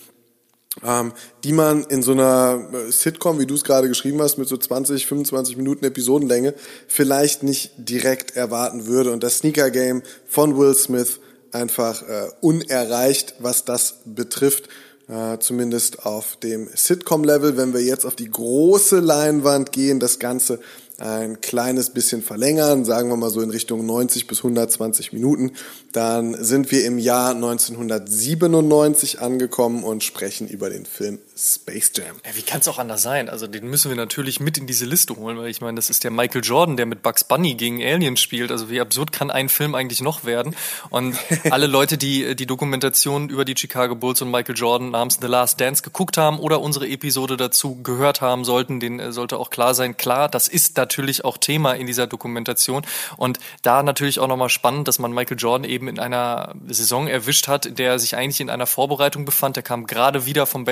[0.85, 1.12] ähm,
[1.45, 4.57] die man in so einer äh, Sitcom, wie du es gerade geschrieben hast, mit so
[4.57, 6.55] 20, 25 Minuten Episodenlänge
[6.87, 9.12] vielleicht nicht direkt erwarten würde.
[9.12, 11.21] Und das Sneaker Game von Will Smith
[11.53, 14.69] einfach äh, unerreicht, was das betrifft.
[15.09, 17.57] Äh, zumindest auf dem Sitcom-Level.
[17.57, 20.61] Wenn wir jetzt auf die große Leinwand gehen, das Ganze
[20.99, 25.53] ein kleines bisschen verlängern, sagen wir mal so in Richtung 90 bis 120 Minuten,
[25.92, 32.16] dann sind wir im Jahr 1997 angekommen und sprechen über den Film Space Jam.
[32.26, 33.28] Ja, wie kann es auch anders sein?
[33.28, 36.03] Also den müssen wir natürlich mit in diese Liste holen, weil ich meine, das ist
[36.03, 38.51] der Michael Jordan, der mit Bugs Bunny gegen Aliens spielt.
[38.51, 40.57] Also wie absurd kann ein Film eigentlich noch werden?
[40.91, 41.16] Und
[41.51, 45.61] alle Leute, die die Dokumentation über die Chicago Bulls und Michael Jordan namens The Last
[45.61, 49.74] Dance geguckt haben oder unsere Episode dazu gehört haben sollten, denen äh, sollte auch klar
[49.74, 52.82] sein, klar, das ist natürlich auch Thema in dieser Dokumentation.
[53.16, 57.47] Und da natürlich auch nochmal spannend, dass man Michael Jordan eben in einer Saison erwischt
[57.47, 59.57] hat, in der er sich eigentlich in einer Vorbereitung befand.
[59.57, 60.66] Er kam gerade wieder vom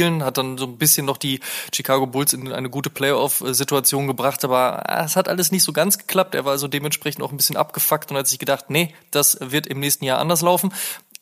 [0.00, 1.40] Baseballspielen, hat dann so ein bisschen noch die
[1.74, 6.34] Chicago Bulls in eine gute Playoff-Situation gebracht, aber es hat alles nicht so ganz geklappt.
[6.34, 9.66] Er war also dementsprechend auch ein bisschen abgefuckt und hat sich gedacht, nee, das wird
[9.66, 10.72] im nächsten Jahr anders laufen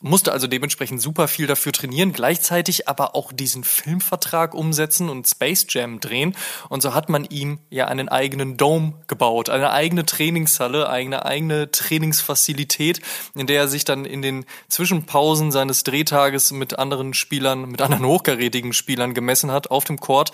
[0.00, 5.66] musste also dementsprechend super viel dafür trainieren, gleichzeitig aber auch diesen Filmvertrag umsetzen und Space
[5.68, 6.36] Jam drehen.
[6.68, 11.70] Und so hat man ihm ja einen eigenen Dome gebaut, eine eigene Trainingshalle, eine eigene
[11.72, 13.00] Trainingsfazilität,
[13.34, 18.06] in der er sich dann in den Zwischenpausen seines Drehtages mit anderen Spielern, mit anderen
[18.06, 20.30] hochkarätigen Spielern gemessen hat auf dem Court.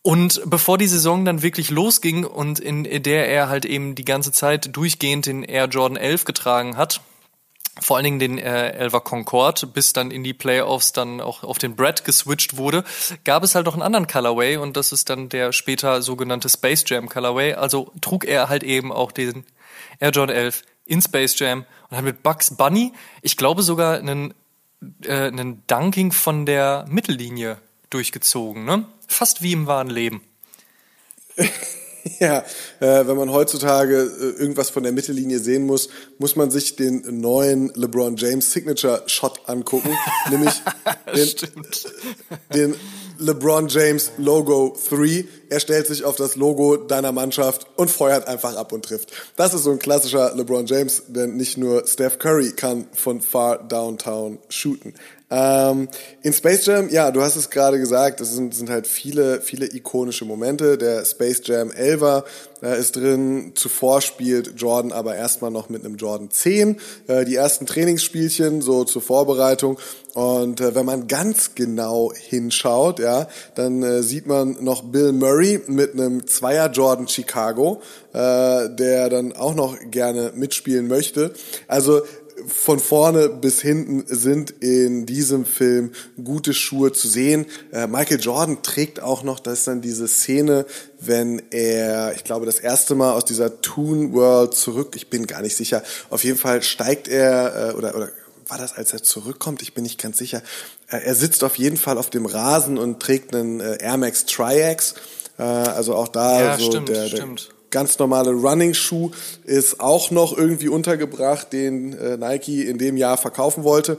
[0.00, 4.32] Und bevor die Saison dann wirklich losging und in der er halt eben die ganze
[4.32, 7.00] Zeit durchgehend den Air Jordan 11 getragen hat,
[7.80, 11.58] vor allen Dingen den äh, Elva Concorde, bis dann in die Playoffs dann auch auf
[11.58, 12.84] den Brad geswitcht wurde,
[13.24, 16.84] gab es halt noch einen anderen Colorway und das ist dann der später sogenannte Space
[16.86, 17.54] Jam Colorway.
[17.54, 19.44] Also trug er halt eben auch den
[19.98, 24.34] Air Jordan 11 in Space Jam und hat mit Bugs Bunny, ich glaube sogar einen,
[25.02, 27.58] äh, einen Dunking von der Mittellinie
[27.90, 28.86] durchgezogen, ne?
[29.06, 30.22] Fast wie im wahren Leben.
[32.20, 32.44] Ja,
[32.80, 35.88] äh, wenn man heutzutage äh, irgendwas von der Mittellinie sehen muss,
[36.18, 39.90] muss man sich den neuen LeBron James Signature Shot angucken,
[40.30, 40.62] nämlich
[41.14, 41.66] den,
[42.54, 42.74] den
[43.18, 45.24] LeBron James Logo 3.
[45.48, 49.12] Er stellt sich auf das Logo deiner Mannschaft und feuert einfach ab und trifft.
[49.36, 53.62] Das ist so ein klassischer LeBron James, denn nicht nur Steph Curry kann von far
[53.62, 54.94] downtown shooten.
[55.30, 55.88] Ähm,
[56.22, 59.66] in Space Jam, ja, du hast es gerade gesagt, es sind, sind halt viele, viele
[59.66, 60.76] ikonische Momente.
[60.76, 62.24] Der Space Jam 11er
[62.62, 63.52] äh, ist drin.
[63.54, 66.78] Zuvor spielt Jordan aber erstmal noch mit einem Jordan 10.
[67.06, 69.78] Äh, die ersten Trainingsspielchen so zur Vorbereitung.
[70.12, 75.60] Und äh, wenn man ganz genau hinschaut, ja, dann äh, sieht man noch Bill Murray
[75.66, 77.80] mit einem Zweier Jordan Chicago,
[78.12, 81.32] äh, der dann auch noch gerne mitspielen möchte.
[81.66, 82.02] Also
[82.46, 87.46] von vorne bis hinten sind in diesem Film gute Schuhe zu sehen.
[87.72, 90.66] Äh, Michael Jordan trägt auch noch, das ist dann diese Szene,
[91.00, 95.42] wenn er, ich glaube, das erste Mal aus dieser Toon World zurück, ich bin gar
[95.42, 98.10] nicht sicher, auf jeden Fall steigt er, äh, oder, oder
[98.48, 99.62] war das, als er zurückkommt?
[99.62, 100.42] Ich bin nicht ganz sicher.
[100.88, 104.26] Äh, er sitzt auf jeden Fall auf dem Rasen und trägt einen äh, Air Max
[104.26, 104.94] Triax.
[105.38, 107.26] Äh, also auch da ja, so stimmt, der, der
[107.74, 109.10] ganz normale Running-Schuh
[109.42, 113.98] ist auch noch irgendwie untergebracht, den äh, Nike in dem Jahr verkaufen wollte.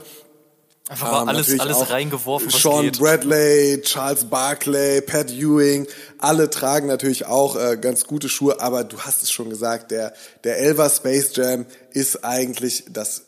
[0.88, 2.98] Einfach mal ähm, alles, alles reingeworfen, was Sean geht.
[2.98, 5.86] Bradley, Charles Barkley, Pat Ewing,
[6.18, 10.14] alle tragen natürlich auch äh, ganz gute Schuhe, aber du hast es schon gesagt, der,
[10.44, 13.24] der Elva Space Jam ist eigentlich das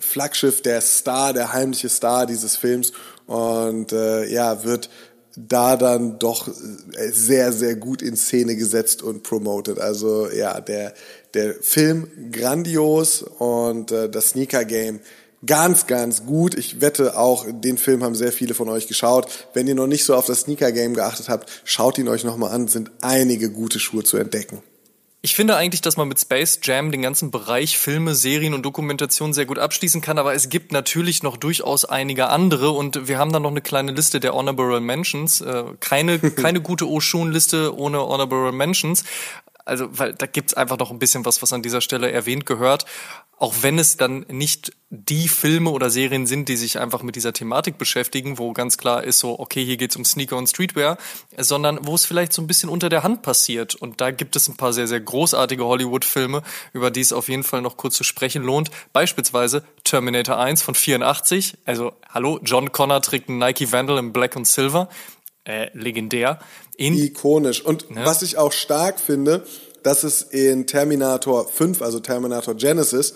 [0.00, 2.92] Flaggschiff, der Star, der heimliche Star dieses Films
[3.26, 4.88] und äh, ja, wird
[5.36, 9.78] da dann doch äh, sehr, sehr gut in Szene gesetzt und promoted.
[9.78, 10.94] Also ja, der,
[11.34, 15.00] der Film grandios und äh, das Sneaker Game
[15.46, 16.54] ganz, ganz gut.
[16.54, 19.28] Ich wette auch, den Film haben sehr viele von euch geschaut.
[19.54, 22.52] Wenn ihr noch nicht so auf das Sneaker Game geachtet habt, schaut ihn euch nochmal
[22.52, 24.62] an, sind einige gute Schuhe zu entdecken.
[25.22, 29.34] Ich finde eigentlich, dass man mit Space Jam den ganzen Bereich Filme, Serien und Dokumentation
[29.34, 33.30] sehr gut abschließen kann, aber es gibt natürlich noch durchaus einige andere und wir haben
[33.30, 35.42] dann noch eine kleine Liste der Honorable Mentions.
[35.42, 39.04] Äh, keine, keine gute O-Schon-Liste ohne Honorable Mentions.
[39.64, 42.86] Also, weil da gibt's einfach noch ein bisschen was, was an dieser Stelle erwähnt gehört.
[43.36, 47.32] Auch wenn es dann nicht die Filme oder Serien sind, die sich einfach mit dieser
[47.32, 50.98] Thematik beschäftigen, wo ganz klar ist so, okay, hier geht's um Sneaker und Streetwear,
[51.38, 53.74] sondern wo es vielleicht so ein bisschen unter der Hand passiert.
[53.74, 56.42] Und da gibt es ein paar sehr, sehr großartige Hollywood-Filme,
[56.72, 58.70] über die es auf jeden Fall noch kurz zu sprechen lohnt.
[58.92, 61.56] Beispielsweise Terminator 1 von 84.
[61.64, 64.88] Also, hallo, John Connor trägt einen Nike Vandal in Black und Silver.
[65.44, 66.38] Äh, legendär.
[66.76, 67.64] In Ikonisch.
[67.64, 68.04] Und ne?
[68.04, 69.44] was ich auch stark finde,
[69.82, 73.14] dass es in Terminator 5, also Terminator Genesis,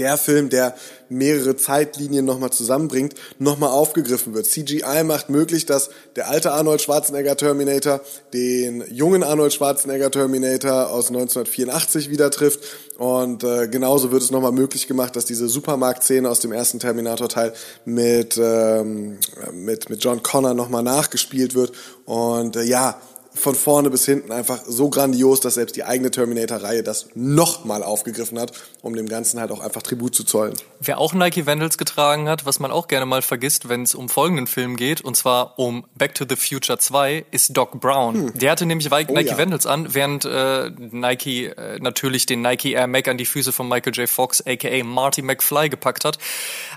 [0.00, 0.74] der Film, der
[1.08, 4.46] mehrere Zeitlinien nochmal zusammenbringt, nochmal aufgegriffen wird.
[4.46, 8.00] CGI macht möglich, dass der alte Arnold Schwarzenegger Terminator
[8.32, 12.60] den jungen Arnold Schwarzenegger Terminator aus 1984 wieder trifft.
[12.96, 17.52] Und äh, genauso wird es nochmal möglich gemacht, dass diese Supermarktszene aus dem ersten Terminator-Teil
[17.84, 19.18] mit, ähm,
[19.52, 21.72] mit, mit John Connor nochmal nachgespielt wird.
[22.04, 23.00] Und äh, ja,
[23.40, 28.38] von vorne bis hinten einfach so grandios, dass selbst die eigene Terminator-Reihe das nochmal aufgegriffen
[28.38, 30.54] hat, um dem Ganzen halt auch einfach Tribut zu zollen.
[30.80, 34.08] Wer auch Nike Vandals getragen hat, was man auch gerne mal vergisst, wenn es um
[34.08, 38.14] folgenden Film geht, und zwar um Back to the Future 2, ist Doc Brown.
[38.14, 38.38] Hm.
[38.38, 39.38] Der hatte nämlich Nike oh, ja.
[39.38, 43.68] Vandals an, während äh, Nike äh, natürlich den Nike Air Mac an die Füße von
[43.68, 44.08] Michael J.
[44.08, 46.18] Fox, aka Marty McFly, gepackt hat.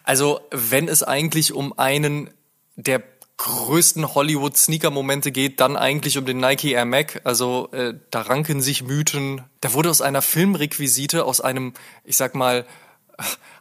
[0.03, 2.29] Also wenn es eigentlich um einen
[2.75, 2.99] der
[3.37, 7.21] größten Hollywood-Sneaker-Momente geht, dann eigentlich um den Nike Air Mac.
[7.23, 9.41] Also äh, da ranken sich Mythen.
[9.61, 11.73] Da wurde aus einer Filmrequisite, aus einem,
[12.03, 12.65] ich sag mal,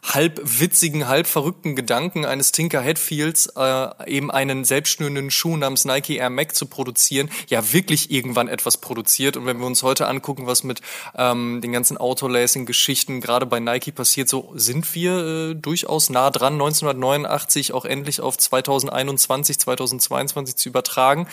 [0.03, 6.17] halb witzigen, halb verrückten Gedanken eines Tinker Hatfields, äh, eben einen selbstschnürenden Schuh namens Nike
[6.17, 9.37] Air Mac zu produzieren, ja wirklich irgendwann etwas produziert.
[9.37, 10.81] Und wenn wir uns heute angucken, was mit
[11.15, 15.17] ähm, den ganzen Autolacing-Geschichten gerade bei Nike passiert, so sind wir
[15.51, 21.27] äh, durchaus nah dran, 1989 auch endlich auf 2021, 2022 zu übertragen.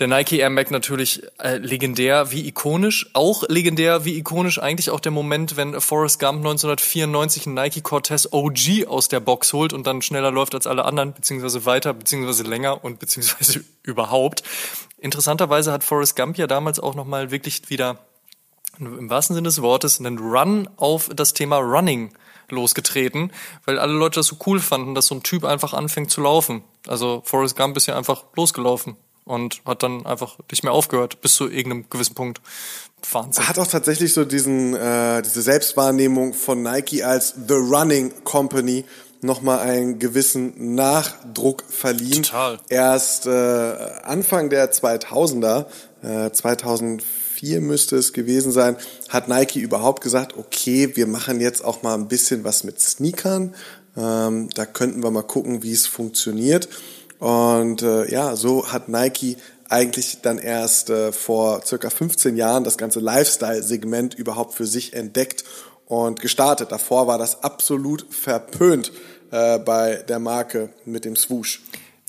[0.00, 3.10] Der Nike Air Mac natürlich äh, legendär wie ikonisch.
[3.12, 8.28] Auch legendär wie ikonisch eigentlich auch der Moment, wenn Forrest Gump 1994 einen Nike Cortez
[8.32, 12.42] OG aus der Box holt und dann schneller läuft als alle anderen, beziehungsweise weiter, beziehungsweise
[12.42, 14.42] länger und beziehungsweise überhaupt.
[14.98, 17.98] Interessanterweise hat Forrest Gump ja damals auch nochmal wirklich wieder
[18.80, 22.12] im wahrsten Sinne des Wortes einen Run auf das Thema Running
[22.48, 23.30] losgetreten,
[23.64, 26.64] weil alle Leute das so cool fanden, dass so ein Typ einfach anfängt zu laufen.
[26.88, 31.34] Also Forrest Gump ist ja einfach losgelaufen und hat dann einfach nicht mehr aufgehört bis
[31.34, 32.40] zu irgendeinem gewissen Punkt.
[33.12, 33.48] Wahnsinn.
[33.48, 38.84] Hat auch tatsächlich so diesen äh, diese Selbstwahrnehmung von Nike als The Running Company
[39.24, 42.22] nochmal einen gewissen Nachdruck verliehen.
[42.22, 42.58] Total.
[42.68, 45.66] Erst äh, Anfang der 2000er,
[46.02, 48.76] äh, 2004 müsste es gewesen sein,
[49.08, 53.54] hat Nike überhaupt gesagt, okay, wir machen jetzt auch mal ein bisschen was mit Sneakern.
[53.96, 56.68] Ähm, da könnten wir mal gucken, wie es funktioniert.
[57.18, 59.36] Und äh, ja, so hat Nike
[59.68, 65.44] eigentlich dann erst äh, vor circa 15 Jahren das ganze Lifestyle-Segment überhaupt für sich entdeckt
[65.86, 66.72] und gestartet.
[66.72, 68.92] Davor war das absolut verpönt
[69.30, 71.60] äh, bei der Marke mit dem Swoosh.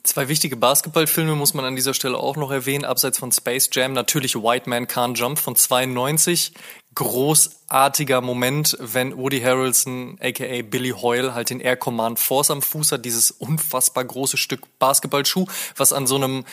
[0.04, 3.94] Zwei wichtige Basketballfilme muss man an dieser Stelle auch noch erwähnen, abseits von Space Jam.
[3.94, 6.54] Natürlich White Man Can't Jump von 92
[6.96, 12.94] großartiger Moment, wenn Woody Harrelson, aka Billy Hoyle, halt den Air Command Force am Fuß
[12.94, 16.46] hat, dieses unfassbar große Stück Basketballschuh, was an so einem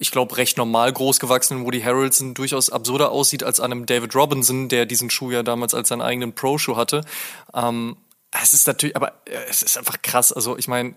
[0.00, 4.68] ich glaube, recht normal großgewachsenen Woody Harrelson durchaus absurder aussieht als an einem David Robinson,
[4.68, 7.04] der diesen Schuh ja damals als seinen eigenen Pro-Schuh hatte.
[7.52, 7.96] Ähm,
[8.30, 10.32] es ist natürlich, aber äh, es ist einfach krass.
[10.32, 10.94] Also ich meine,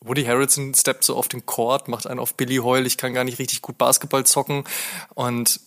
[0.00, 3.24] Woody Harrelson steppt so auf den Court, macht einen auf Billy Hoyle, ich kann gar
[3.24, 4.64] nicht richtig gut Basketball zocken
[5.14, 5.60] und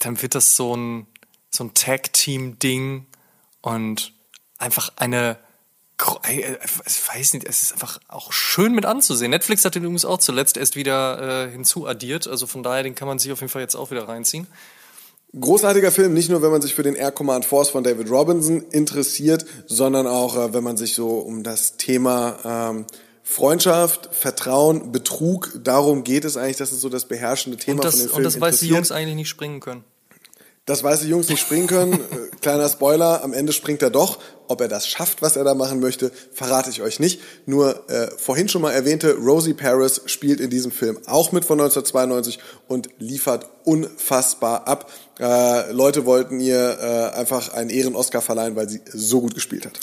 [0.00, 1.06] dann wird das so ein
[1.50, 3.06] so ein Tag-Team-Ding
[3.60, 4.12] und
[4.58, 5.36] einfach eine,
[6.26, 9.30] äh, ich weiß nicht, es ist einfach auch schön mit anzusehen.
[9.30, 13.08] Netflix hat den übrigens auch zuletzt erst wieder äh, hinzuaddiert, also von daher, den kann
[13.08, 14.46] man sich auf jeden Fall jetzt auch wieder reinziehen.
[15.38, 18.64] Großartiger Film, nicht nur wenn man sich für den Air Command Force von David Robinson
[18.70, 22.86] interessiert, sondern auch äh, wenn man sich so um das Thema ähm,
[23.22, 28.00] Freundschaft, Vertrauen, Betrug, darum geht es eigentlich, das ist so das beherrschende Thema das, von
[28.00, 28.26] den Filmen.
[28.26, 29.84] Und das, weil die Jungs eigentlich nicht springen können.
[30.70, 31.98] Dass weiße Jungs nicht springen können.
[32.10, 34.18] Äh, kleiner Spoiler, am Ende springt er doch.
[34.48, 37.20] Ob er das schafft, was er da machen möchte, verrate ich euch nicht.
[37.46, 41.60] Nur äh, vorhin schon mal erwähnte Rosie Paris spielt in diesem Film auch mit von
[41.60, 44.90] 1992 und liefert unfassbar ab.
[45.18, 49.78] Äh, Leute wollten ihr äh, einfach einen Ehren-Oscar verleihen, weil sie so gut gespielt hat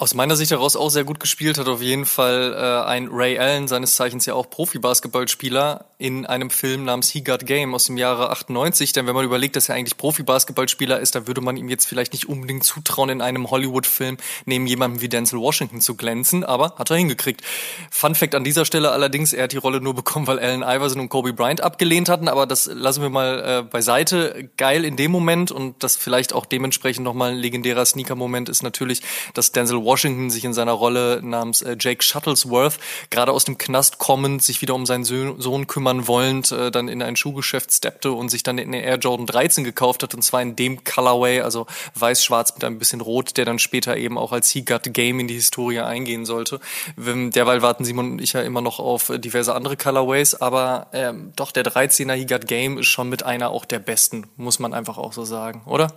[0.00, 3.38] aus meiner Sicht heraus auch sehr gut gespielt hat auf jeden Fall äh, ein Ray
[3.38, 7.98] Allen, seines Zeichens ja auch Profi-Basketballspieler, in einem Film namens He Got Game aus dem
[7.98, 8.94] Jahre 98.
[8.94, 12.14] Denn wenn man überlegt, dass er eigentlich Profi-Basketballspieler ist, dann würde man ihm jetzt vielleicht
[12.14, 16.88] nicht unbedingt zutrauen, in einem Hollywood-Film neben jemandem wie Denzel Washington zu glänzen, aber hat
[16.88, 17.42] er hingekriegt.
[17.90, 21.00] Fun Fact an dieser Stelle allerdings, er hat die Rolle nur bekommen, weil Allen Iverson
[21.00, 24.48] und Kobe Bryant abgelehnt hatten, aber das lassen wir mal äh, beiseite.
[24.56, 29.02] Geil in dem Moment und das vielleicht auch dementsprechend nochmal ein legendärer Sneaker-Moment ist natürlich,
[29.34, 32.78] dass Denzel Washington sich in seiner Rolle namens äh, Jake Shuttlesworth
[33.10, 37.02] gerade aus dem Knast kommend sich wieder um seinen Sohn kümmern wollend äh, dann in
[37.02, 40.56] ein Schuhgeschäft steppte und sich dann in Air Jordan 13 gekauft hat und zwar in
[40.56, 44.62] dem Colorway, also weiß-schwarz mit ein bisschen rot, der dann später eben auch als He
[44.62, 46.60] Got Game in die Historie eingehen sollte.
[46.96, 51.52] Derweil warten Simon und ich ja immer noch auf diverse andere Colorways, aber ähm, doch
[51.52, 54.98] der 13er He Got Game ist schon mit einer auch der besten, muss man einfach
[54.98, 55.92] auch so sagen, oder?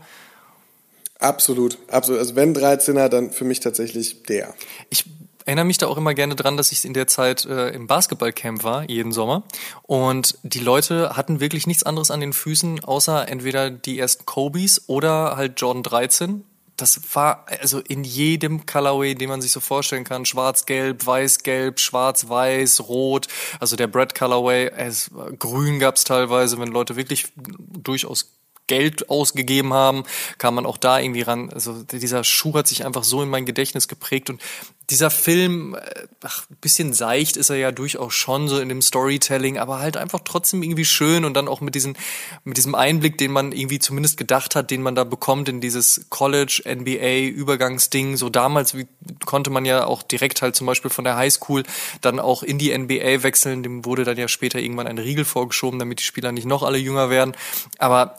[1.24, 2.20] Absolut, absolut.
[2.20, 4.54] Also wenn 13er, dann für mich tatsächlich der.
[4.90, 5.06] Ich
[5.46, 8.66] erinnere mich da auch immer gerne dran, dass ich in der Zeit äh, im Basketballcamp
[8.66, 9.44] war, jeden Sommer.
[9.84, 14.84] Und die Leute hatten wirklich nichts anderes an den Füßen, außer entweder die ersten Kobe's
[14.88, 16.44] oder halt Jordan 13.
[16.76, 20.26] Das war also in jedem Colorway, den man sich so vorstellen kann.
[20.26, 23.28] Schwarz-Gelb, Weiß-Gelb, Schwarz-Weiß, Rot.
[23.62, 24.72] Also der Brad Colorway.
[24.76, 25.10] Es,
[25.40, 30.04] grün gab's teilweise, wenn Leute wirklich durchaus Geld ausgegeben haben,
[30.38, 31.52] kam man auch da irgendwie ran.
[31.52, 34.42] Also dieser Schuh hat sich einfach so in mein Gedächtnis geprägt und
[34.90, 39.58] dieser Film, äh, ach, bisschen seicht ist er ja durchaus schon so in dem Storytelling,
[39.58, 41.96] aber halt einfach trotzdem irgendwie schön und dann auch mit diesem,
[42.44, 46.08] mit diesem Einblick, den man irgendwie zumindest gedacht hat, den man da bekommt in dieses
[46.10, 48.18] College, NBA, Übergangsding.
[48.18, 48.88] So damals wie,
[49.26, 51.64] konnte man ja auch direkt halt zum Beispiel von der Highschool
[52.02, 53.64] dann auch in die NBA wechseln.
[53.64, 56.78] Dem wurde dann ja später irgendwann ein Riegel vorgeschoben, damit die Spieler nicht noch alle
[56.78, 57.34] jünger werden.
[57.78, 58.18] Aber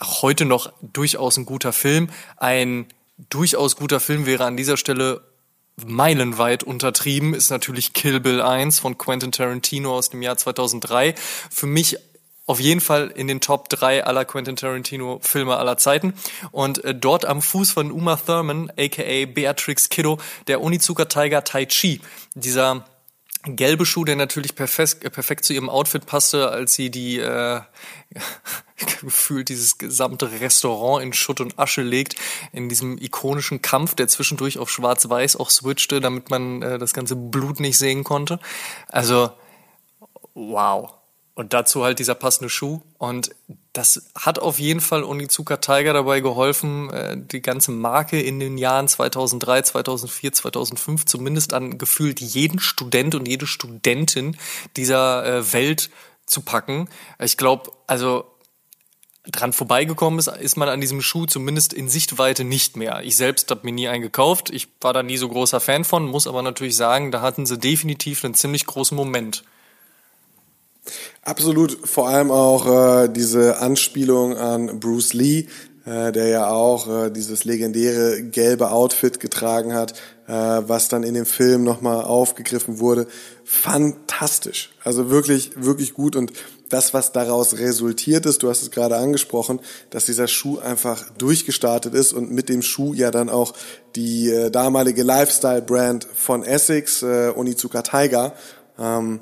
[0.00, 2.10] heute noch durchaus ein guter Film.
[2.36, 2.86] Ein
[3.30, 5.22] durchaus guter Film wäre an dieser Stelle
[5.84, 11.14] meilenweit untertrieben, ist natürlich Kill Bill 1 von Quentin Tarantino aus dem Jahr 2003.
[11.50, 11.96] Für mich
[12.46, 16.12] auf jeden Fall in den Top 3 aller Quentin Tarantino Filme aller Zeiten.
[16.50, 20.18] Und äh, dort am Fuß von Uma Thurman, aka Beatrix Kiddo,
[20.48, 22.00] der Onizuka Tiger Tai Chi.
[22.34, 22.84] Dieser
[23.42, 27.60] gelbe Schuh, der natürlich perfekt, äh, perfekt zu ihrem Outfit passte, als sie die äh,
[29.00, 32.16] gefühlt dieses gesamte Restaurant in Schutt und Asche legt,
[32.52, 37.16] in diesem ikonischen Kampf, der zwischendurch auf Schwarz-Weiß auch switchte, damit man äh, das ganze
[37.16, 38.38] Blut nicht sehen konnte.
[38.88, 39.30] Also,
[40.34, 40.94] wow.
[41.34, 42.82] Und dazu halt dieser passende Schuh.
[42.98, 43.30] Und
[43.72, 48.58] das hat auf jeden Fall Onizuka Tiger dabei geholfen, äh, die ganze Marke in den
[48.58, 54.36] Jahren 2003, 2004, 2005 zumindest an gefühlt jeden Student und jede Studentin
[54.76, 55.90] dieser äh, Welt
[56.26, 56.88] zu packen.
[57.18, 58.24] Ich glaube, also
[59.30, 63.02] dran vorbeigekommen ist, ist man an diesem Schuh zumindest in Sichtweite nicht mehr.
[63.04, 64.50] Ich selbst habe mir nie einen gekauft.
[64.50, 67.58] Ich war da nie so großer Fan von, muss aber natürlich sagen, da hatten sie
[67.58, 69.44] definitiv einen ziemlich großen Moment.
[71.22, 75.46] Absolut, vor allem auch äh, diese Anspielung an Bruce Lee,
[75.84, 79.92] äh, der ja auch äh, dieses legendäre gelbe Outfit getragen hat,
[80.26, 83.06] äh, was dann in dem Film nochmal aufgegriffen wurde.
[83.44, 86.16] Fantastisch, also wirklich, wirklich gut.
[86.16, 86.32] Und
[86.68, 89.60] das, was daraus resultiert ist, du hast es gerade angesprochen,
[89.90, 93.52] dass dieser Schuh einfach durchgestartet ist und mit dem Schuh ja dann auch
[93.94, 98.34] die äh, damalige Lifestyle-Brand von Essex, äh, Onizuka Tiger,
[98.78, 99.20] ähm,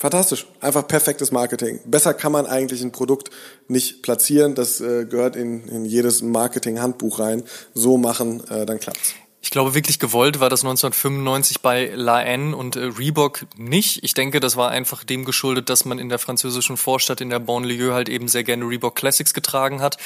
[0.00, 0.46] Fantastisch.
[0.62, 1.78] Einfach perfektes Marketing.
[1.84, 3.28] Besser kann man eigentlich ein Produkt
[3.68, 4.54] nicht platzieren.
[4.54, 7.42] Das äh, gehört in, in jedes Marketing-Handbuch rein.
[7.74, 9.14] So machen, äh, dann klappt's.
[9.42, 14.02] Ich glaube, wirklich gewollt war das 1995 bei La N und äh, Reebok nicht.
[14.02, 17.38] Ich denke, das war einfach dem geschuldet, dass man in der französischen Vorstadt in der
[17.38, 19.98] Banlieue halt eben sehr gerne Reebok Classics getragen hat.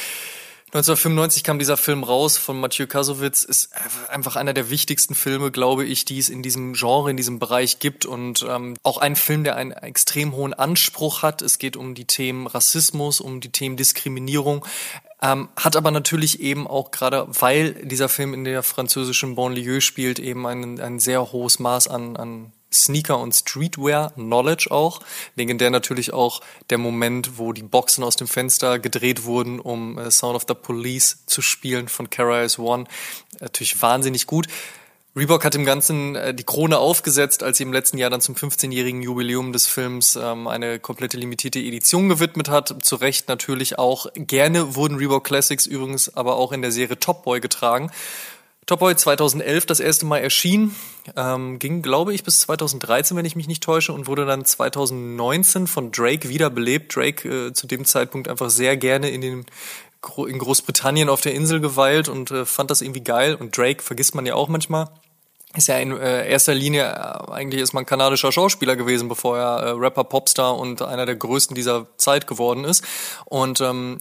[0.75, 3.45] 1995 kam dieser Film raus von Mathieu Kasowitz.
[3.45, 3.71] Ist
[4.09, 7.79] einfach einer der wichtigsten Filme, glaube ich, die es in diesem Genre, in diesem Bereich
[7.79, 8.07] gibt.
[8.07, 11.43] Und ähm, auch ein Film, der einen extrem hohen Anspruch hat.
[11.43, 14.67] Es geht um die Themen Rassismus, um die Themen Diskriminierung.
[15.23, 20.19] Ähm, hat aber natürlich eben auch gerade, weil dieser Film in der französischen Banlieue spielt,
[20.19, 25.01] eben ein, ein sehr hohes Maß an, an Sneaker und Streetwear Knowledge auch.
[25.37, 30.11] Legendär natürlich auch der Moment, wo die Boxen aus dem Fenster gedreht wurden, um äh,
[30.11, 32.85] Sound of the Police zu spielen von Kara One.
[33.41, 34.49] Natürlich wahnsinnig gut.
[35.17, 38.35] Reebok hat dem Ganzen äh, die Krone aufgesetzt, als sie im letzten Jahr dann zum
[38.35, 42.85] 15-jährigen Jubiläum des Films ähm, eine komplette limitierte Edition gewidmet hat.
[42.85, 44.07] Zu Recht natürlich auch.
[44.15, 47.93] Gerne wurden Reebok Classics übrigens aber auch in der Serie Top Boy getragen.
[48.67, 50.75] Top Boy 2011 das erste Mal erschien,
[51.17, 55.67] ähm, ging, glaube ich, bis 2013, wenn ich mich nicht täusche, und wurde dann 2019
[55.67, 56.95] von Drake wiederbelebt.
[56.97, 59.47] Drake äh, zu dem Zeitpunkt einfach sehr gerne in den
[60.29, 63.35] in Großbritannien auf der Insel geweilt und äh, fand das irgendwie geil.
[63.35, 64.91] Und Drake vergisst man ja auch manchmal
[65.57, 69.63] ist ja in äh, erster Linie äh, eigentlich ist man kanadischer Schauspieler gewesen, bevor er
[69.63, 72.85] äh, Rapper, Popstar und einer der größten dieser Zeit geworden ist.
[73.27, 74.01] Und ähm,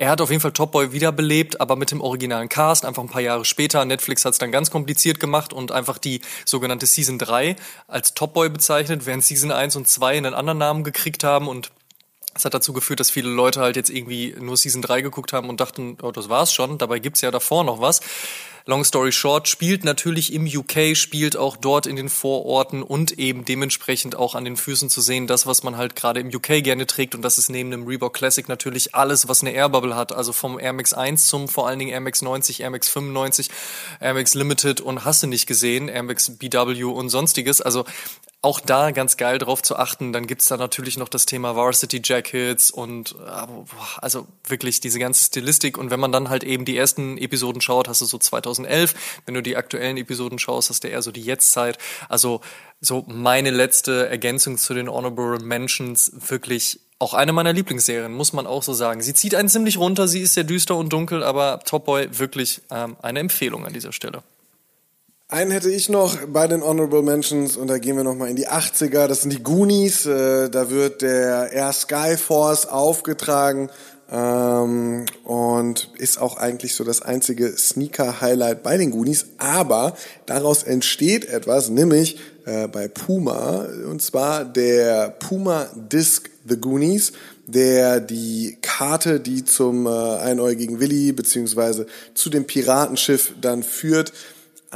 [0.00, 3.10] er hat auf jeden Fall Top Boy wiederbelebt, aber mit dem originalen Cast, einfach ein
[3.10, 3.84] paar Jahre später.
[3.84, 7.54] Netflix hat es dann ganz kompliziert gemacht und einfach die sogenannte Season 3
[7.86, 11.70] als Top Boy bezeichnet, während Season 1 und 2 einen anderen Namen gekriegt haben und
[12.32, 15.50] das hat dazu geführt, dass viele Leute halt jetzt irgendwie nur Season 3 geguckt haben
[15.50, 16.78] und dachten, oh, das war's schon.
[16.78, 18.00] Dabei gibt's ja davor noch was.
[18.66, 23.44] Long Story Short spielt natürlich im UK, spielt auch dort in den Vororten und eben
[23.44, 26.86] dementsprechend auch an den Füßen zu sehen, das, was man halt gerade im UK gerne
[26.86, 27.14] trägt.
[27.14, 30.58] Und das ist neben dem Reebok Classic natürlich alles, was eine Airbubble hat, also vom
[30.58, 33.50] Air Max 1 zum vor allen Dingen Air Max 90, Air Max 95,
[34.00, 37.84] Air Max Limited und hast du nicht gesehen, Air Max BW und sonstiges, also
[38.42, 40.12] auch da ganz geil drauf zu achten.
[40.12, 43.46] Dann gibt's da natürlich noch das Thema Varsity Jackets und äh,
[44.00, 45.76] also wirklich diese ganze Stilistik.
[45.76, 48.94] Und wenn man dann halt eben die ersten Episoden schaut, hast du so 2011.
[49.26, 51.76] Wenn du die aktuellen Episoden schaust, hast du eher so die Jetztzeit.
[52.08, 52.40] Also
[52.80, 58.46] so meine letzte Ergänzung zu den Honorable Mentions wirklich auch eine meiner Lieblingsserien, muss man
[58.46, 59.02] auch so sagen.
[59.02, 62.60] Sie zieht einen ziemlich runter, sie ist sehr düster und dunkel, aber Top Boy wirklich
[62.70, 64.22] ähm, eine Empfehlung an dieser Stelle.
[65.30, 68.48] Einen hätte ich noch bei den Honorable Mentions und da gehen wir nochmal in die
[68.48, 69.06] 80er.
[69.06, 70.04] Das sind die Goonies.
[70.04, 73.70] Äh, da wird der Air Skyforce aufgetragen
[74.10, 79.26] ähm, und ist auch eigentlich so das einzige Sneaker-Highlight bei den Goonies.
[79.38, 79.94] Aber
[80.26, 87.12] daraus entsteht etwas, nämlich äh, bei Puma und zwar der Puma Disc The Goonies
[87.46, 94.12] der die Karte, die zum äh, einäugigen Willi beziehungsweise zu dem Piratenschiff dann führt,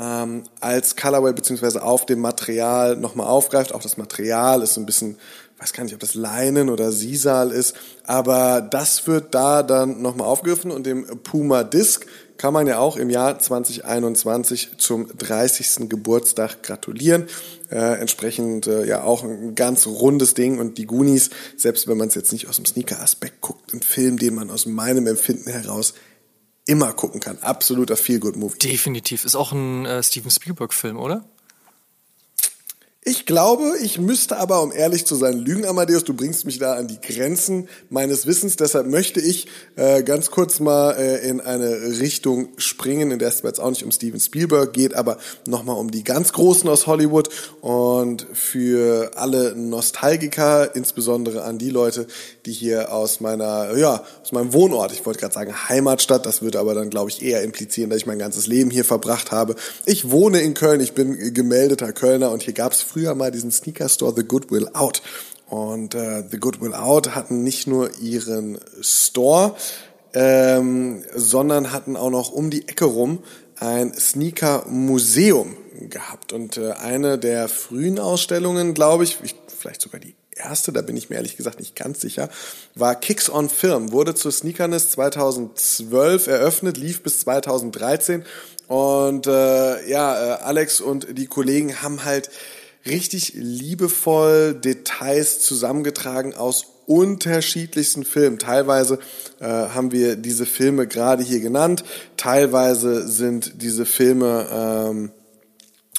[0.01, 3.75] ähm, als Colorway beziehungsweise auf dem Material nochmal aufgreift.
[3.75, 5.19] Auch das Material ist so ein bisschen,
[5.59, 7.75] weiß gar nicht, ob das Leinen oder Sisal ist,
[8.05, 12.97] aber das wird da dann nochmal aufgegriffen und dem Puma Disc kann man ja auch
[12.97, 15.89] im Jahr 2021 zum 30.
[15.89, 17.29] Geburtstag gratulieren.
[17.71, 22.09] Äh, entsprechend äh, ja auch ein ganz rundes Ding und die Goonies, selbst wenn man
[22.09, 25.95] es jetzt nicht aus dem Sneaker-Aspekt guckt, ein Film, den man aus meinem Empfinden heraus
[26.67, 27.39] immer gucken kann.
[27.41, 28.59] Absoluter Feel-Good-Movie.
[28.59, 29.25] Definitiv.
[29.25, 31.25] Ist auch ein äh, Steven Spielberg-Film, oder?
[33.07, 36.05] Ich glaube, ich müsste aber, um ehrlich zu sein, lügen, Amadeus.
[36.05, 38.57] Du bringst mich da an die Grenzen meines Wissens.
[38.57, 39.47] Deshalb möchte ich
[39.77, 43.85] äh, ganz kurz mal äh, in eine Richtung springen, in der es jetzt auch nicht
[43.85, 47.29] um Steven Spielberg geht, aber nochmal um die ganz Großen aus Hollywood.
[47.61, 52.07] Und für alle Nostalgiker, insbesondere an die Leute,
[52.47, 56.59] die hier aus meiner, ja, aus meinem Wohnort, ich wollte gerade sagen Heimatstadt, das würde
[56.59, 59.57] aber dann, glaube ich, eher implizieren, dass ich mein ganzes Leben hier verbracht habe.
[59.85, 63.51] Ich wohne in Köln, ich bin gemeldeter Kölner und hier gab es früher mal diesen
[63.51, 65.03] Sneaker Store The Goodwill Out.
[65.49, 69.57] Und äh, The Goodwill Out hatten nicht nur ihren Store,
[70.15, 73.19] ähm, sondern hatten auch noch um die Ecke rum
[73.59, 75.57] ein Sneaker-Museum
[75.91, 76.33] gehabt.
[76.33, 80.97] Und äh, eine der frühen Ausstellungen, glaube ich, ich, vielleicht sogar die erste, da bin
[80.97, 82.29] ich mir ehrlich gesagt nicht ganz sicher,
[82.77, 88.25] war Kicks on Film, wurde zur Sneakerness 2012 eröffnet, lief bis 2013
[88.67, 92.31] und äh, ja, äh, Alex und die Kollegen haben halt
[92.87, 98.39] richtig liebevoll Details zusammengetragen aus unterschiedlichsten Filmen.
[98.39, 98.99] Teilweise
[99.41, 101.85] äh, haben wir diese Filme gerade hier genannt,
[102.17, 105.11] teilweise sind diese Filme ähm,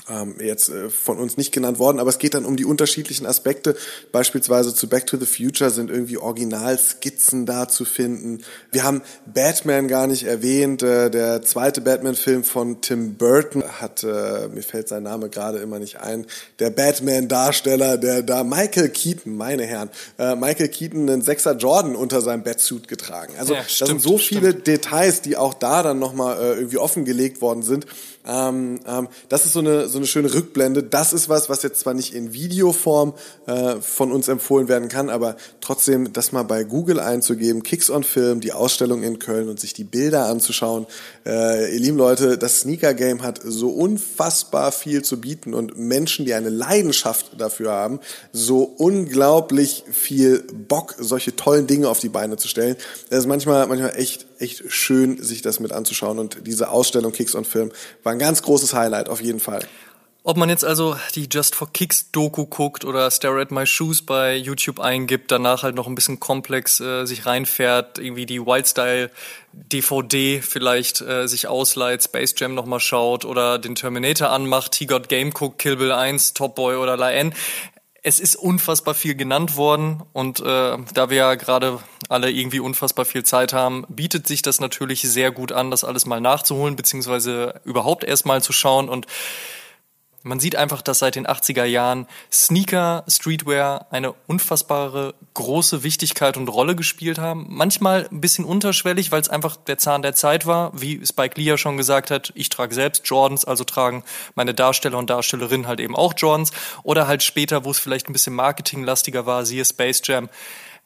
[0.09, 3.25] ähm, jetzt äh, von uns nicht genannt worden, aber es geht dann um die unterschiedlichen
[3.25, 3.75] Aspekte.
[4.11, 8.43] Beispielsweise zu Back to the Future sind irgendwie Originalskizzen da zu finden.
[8.71, 10.83] Wir haben Batman gar nicht erwähnt.
[10.83, 15.79] Äh, der zweite Batman-Film von Tim Burton hat, äh, mir fällt sein Name gerade immer
[15.79, 16.25] nicht ein,
[16.59, 22.21] der Batman-Darsteller, der da Michael Keaton, meine Herren, äh, Michael Keaton einen Sechser Jordan unter
[22.21, 23.33] seinem Batsuit getragen.
[23.39, 24.67] Also ja, stimmt, das sind so viele stimmt.
[24.67, 27.85] Details, die auch da dann nochmal äh, irgendwie offengelegt worden sind.
[28.27, 30.83] Ähm, ähm, das ist so eine, so eine schöne Rückblende.
[30.83, 33.13] Das ist was, was jetzt zwar nicht in Videoform
[33.45, 38.03] äh, von uns empfohlen werden kann, aber trotzdem das mal bei Google einzugeben, Kicks on
[38.03, 40.87] Film, die Ausstellung in Köln und sich die Bilder anzuschauen.
[41.25, 46.25] Äh, ihr lieben Leute, das Sneaker Game hat so unfassbar viel zu bieten und Menschen,
[46.25, 47.99] die eine Leidenschaft dafür haben,
[48.31, 52.75] so unglaublich viel Bock, solche tollen Dinge auf die Beine zu stellen.
[53.09, 57.35] Das ist manchmal, manchmal echt, echt schön, sich das mit anzuschauen und diese Ausstellung Kicks
[57.35, 57.71] on Film
[58.03, 59.65] war ein ganz großes Highlight auf jeden Fall.
[60.27, 64.01] Ob man jetzt also die Just for Kicks Doku guckt oder Stare at My Shoes
[64.01, 69.11] bei YouTube eingibt, danach halt noch ein bisschen komplex äh, sich reinfährt, irgendwie die Wildstyle
[69.53, 75.09] DVD vielleicht äh, sich ausleiht, Space Jam nochmal schaut oder den Terminator anmacht, He Got
[75.09, 77.31] Game Cook, Kill Bill 1, Top Boy oder La N.
[78.07, 83.03] Es ist unfassbar viel genannt worden und äh, da wir ja gerade alle irgendwie unfassbar
[83.03, 87.59] viel Zeit haben, bietet sich das natürlich sehr gut an, das alles mal nachzuholen, beziehungsweise
[87.65, 88.89] überhaupt erst mal zu schauen.
[88.89, 89.07] Und
[90.25, 96.47] man sieht einfach, dass seit den 80er Jahren Sneaker, Streetwear eine unfassbare große Wichtigkeit und
[96.47, 97.45] Rolle gespielt haben.
[97.49, 100.71] Manchmal ein bisschen unterschwellig, weil es einfach der Zahn der Zeit war.
[100.73, 104.03] Wie Spike Lee ja schon gesagt hat, ich trage selbst Jordans, also tragen
[104.33, 106.51] meine Darsteller und Darstellerinnen halt eben auch Jordans.
[106.81, 110.27] Oder halt später, wo es vielleicht ein bisschen marketinglastiger war, siehe Space Jam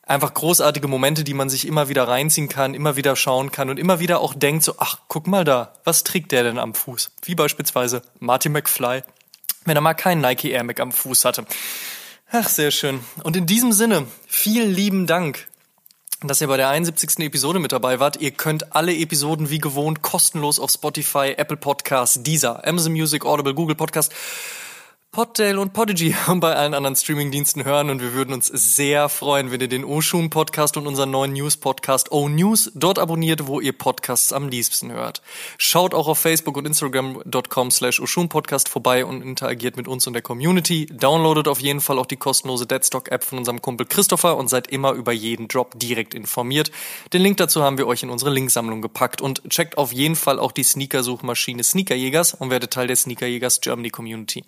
[0.06, 3.80] einfach großartige Momente, die man sich immer wieder reinziehen kann, immer wieder schauen kann und
[3.80, 7.12] immer wieder auch denkt so, ach, guck mal da, was trägt der denn am Fuß?
[7.24, 9.04] Wie beispielsweise Marty McFly
[9.66, 11.46] wenn er mal keinen Nike Air Mac am Fuß hatte.
[12.32, 13.00] Ach, sehr schön.
[13.24, 15.48] Und in diesem Sinne, vielen lieben Dank,
[16.22, 17.20] dass ihr bei der 71.
[17.20, 18.22] Episode mit dabei wart.
[18.22, 23.54] Ihr könnt alle Episoden wie gewohnt kostenlos auf Spotify, Apple Podcasts, Deezer, Amazon Music, Audible,
[23.54, 24.14] Google Podcast
[25.12, 29.60] Poddale und Podigy bei allen anderen Streamingdiensten hören und wir würden uns sehr freuen, wenn
[29.60, 33.76] ihr den Oshun Podcast und unseren neuen News Podcast O News dort abonniert, wo ihr
[33.76, 35.24] Podcasts am liebsten hört.
[35.58, 40.14] Schaut auch auf Facebook und Instagram.com slash Oshun Podcast vorbei und interagiert mit uns und
[40.14, 40.86] der Community.
[40.86, 44.68] Downloadet auf jeden Fall auch die kostenlose Deadstock App von unserem Kumpel Christopher und seid
[44.68, 46.70] immer über jeden Drop direkt informiert.
[47.14, 50.38] Den Link dazu haben wir euch in unsere Linksammlung gepackt und checkt auf jeden Fall
[50.38, 54.44] auch die Sneaker-Suchmaschine Sneakerjägers und werdet Teil der Sneakerjägers Germany Community.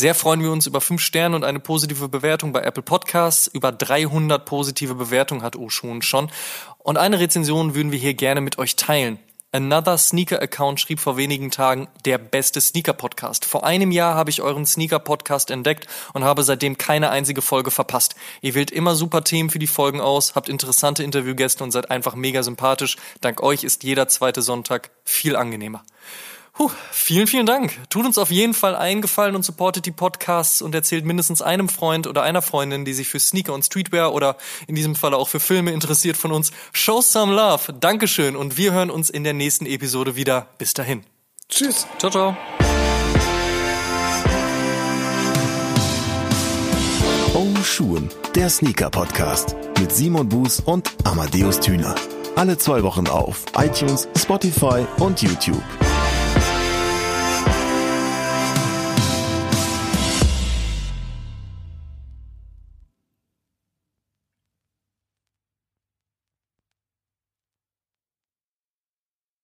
[0.00, 3.48] Sehr freuen wir uns über fünf Sterne und eine positive Bewertung bei Apple Podcasts.
[3.48, 6.30] Über 300 positive Bewertungen hat Oshun schon.
[6.78, 9.18] Und eine Rezension würden wir hier gerne mit euch teilen.
[9.52, 13.44] Another Sneaker Account schrieb vor wenigen Tagen der beste Sneaker Podcast.
[13.44, 17.70] Vor einem Jahr habe ich euren Sneaker Podcast entdeckt und habe seitdem keine einzige Folge
[17.70, 18.14] verpasst.
[18.40, 22.14] Ihr wählt immer super Themen für die Folgen aus, habt interessante Interviewgäste und seid einfach
[22.14, 22.96] mega sympathisch.
[23.20, 25.82] Dank euch ist jeder zweite Sonntag viel angenehmer.
[26.60, 27.72] Puh, vielen, vielen Dank.
[27.88, 32.06] Tut uns auf jeden Fall eingefallen und supportet die Podcasts und erzählt mindestens einem Freund
[32.06, 35.40] oder einer Freundin, die sich für Sneaker und Streetwear oder in diesem Falle auch für
[35.40, 36.50] Filme interessiert von uns.
[36.74, 37.72] Show some love.
[37.72, 40.48] Dankeschön und wir hören uns in der nächsten Episode wieder.
[40.58, 41.02] Bis dahin.
[41.48, 41.86] Tschüss.
[41.96, 42.36] Ciao, ciao.
[47.32, 51.94] Oh Schuhen, der Sneaker-Podcast mit Simon Buß und Amadeus Thüner.
[52.36, 55.62] Alle zwei Wochen auf iTunes, Spotify und YouTube.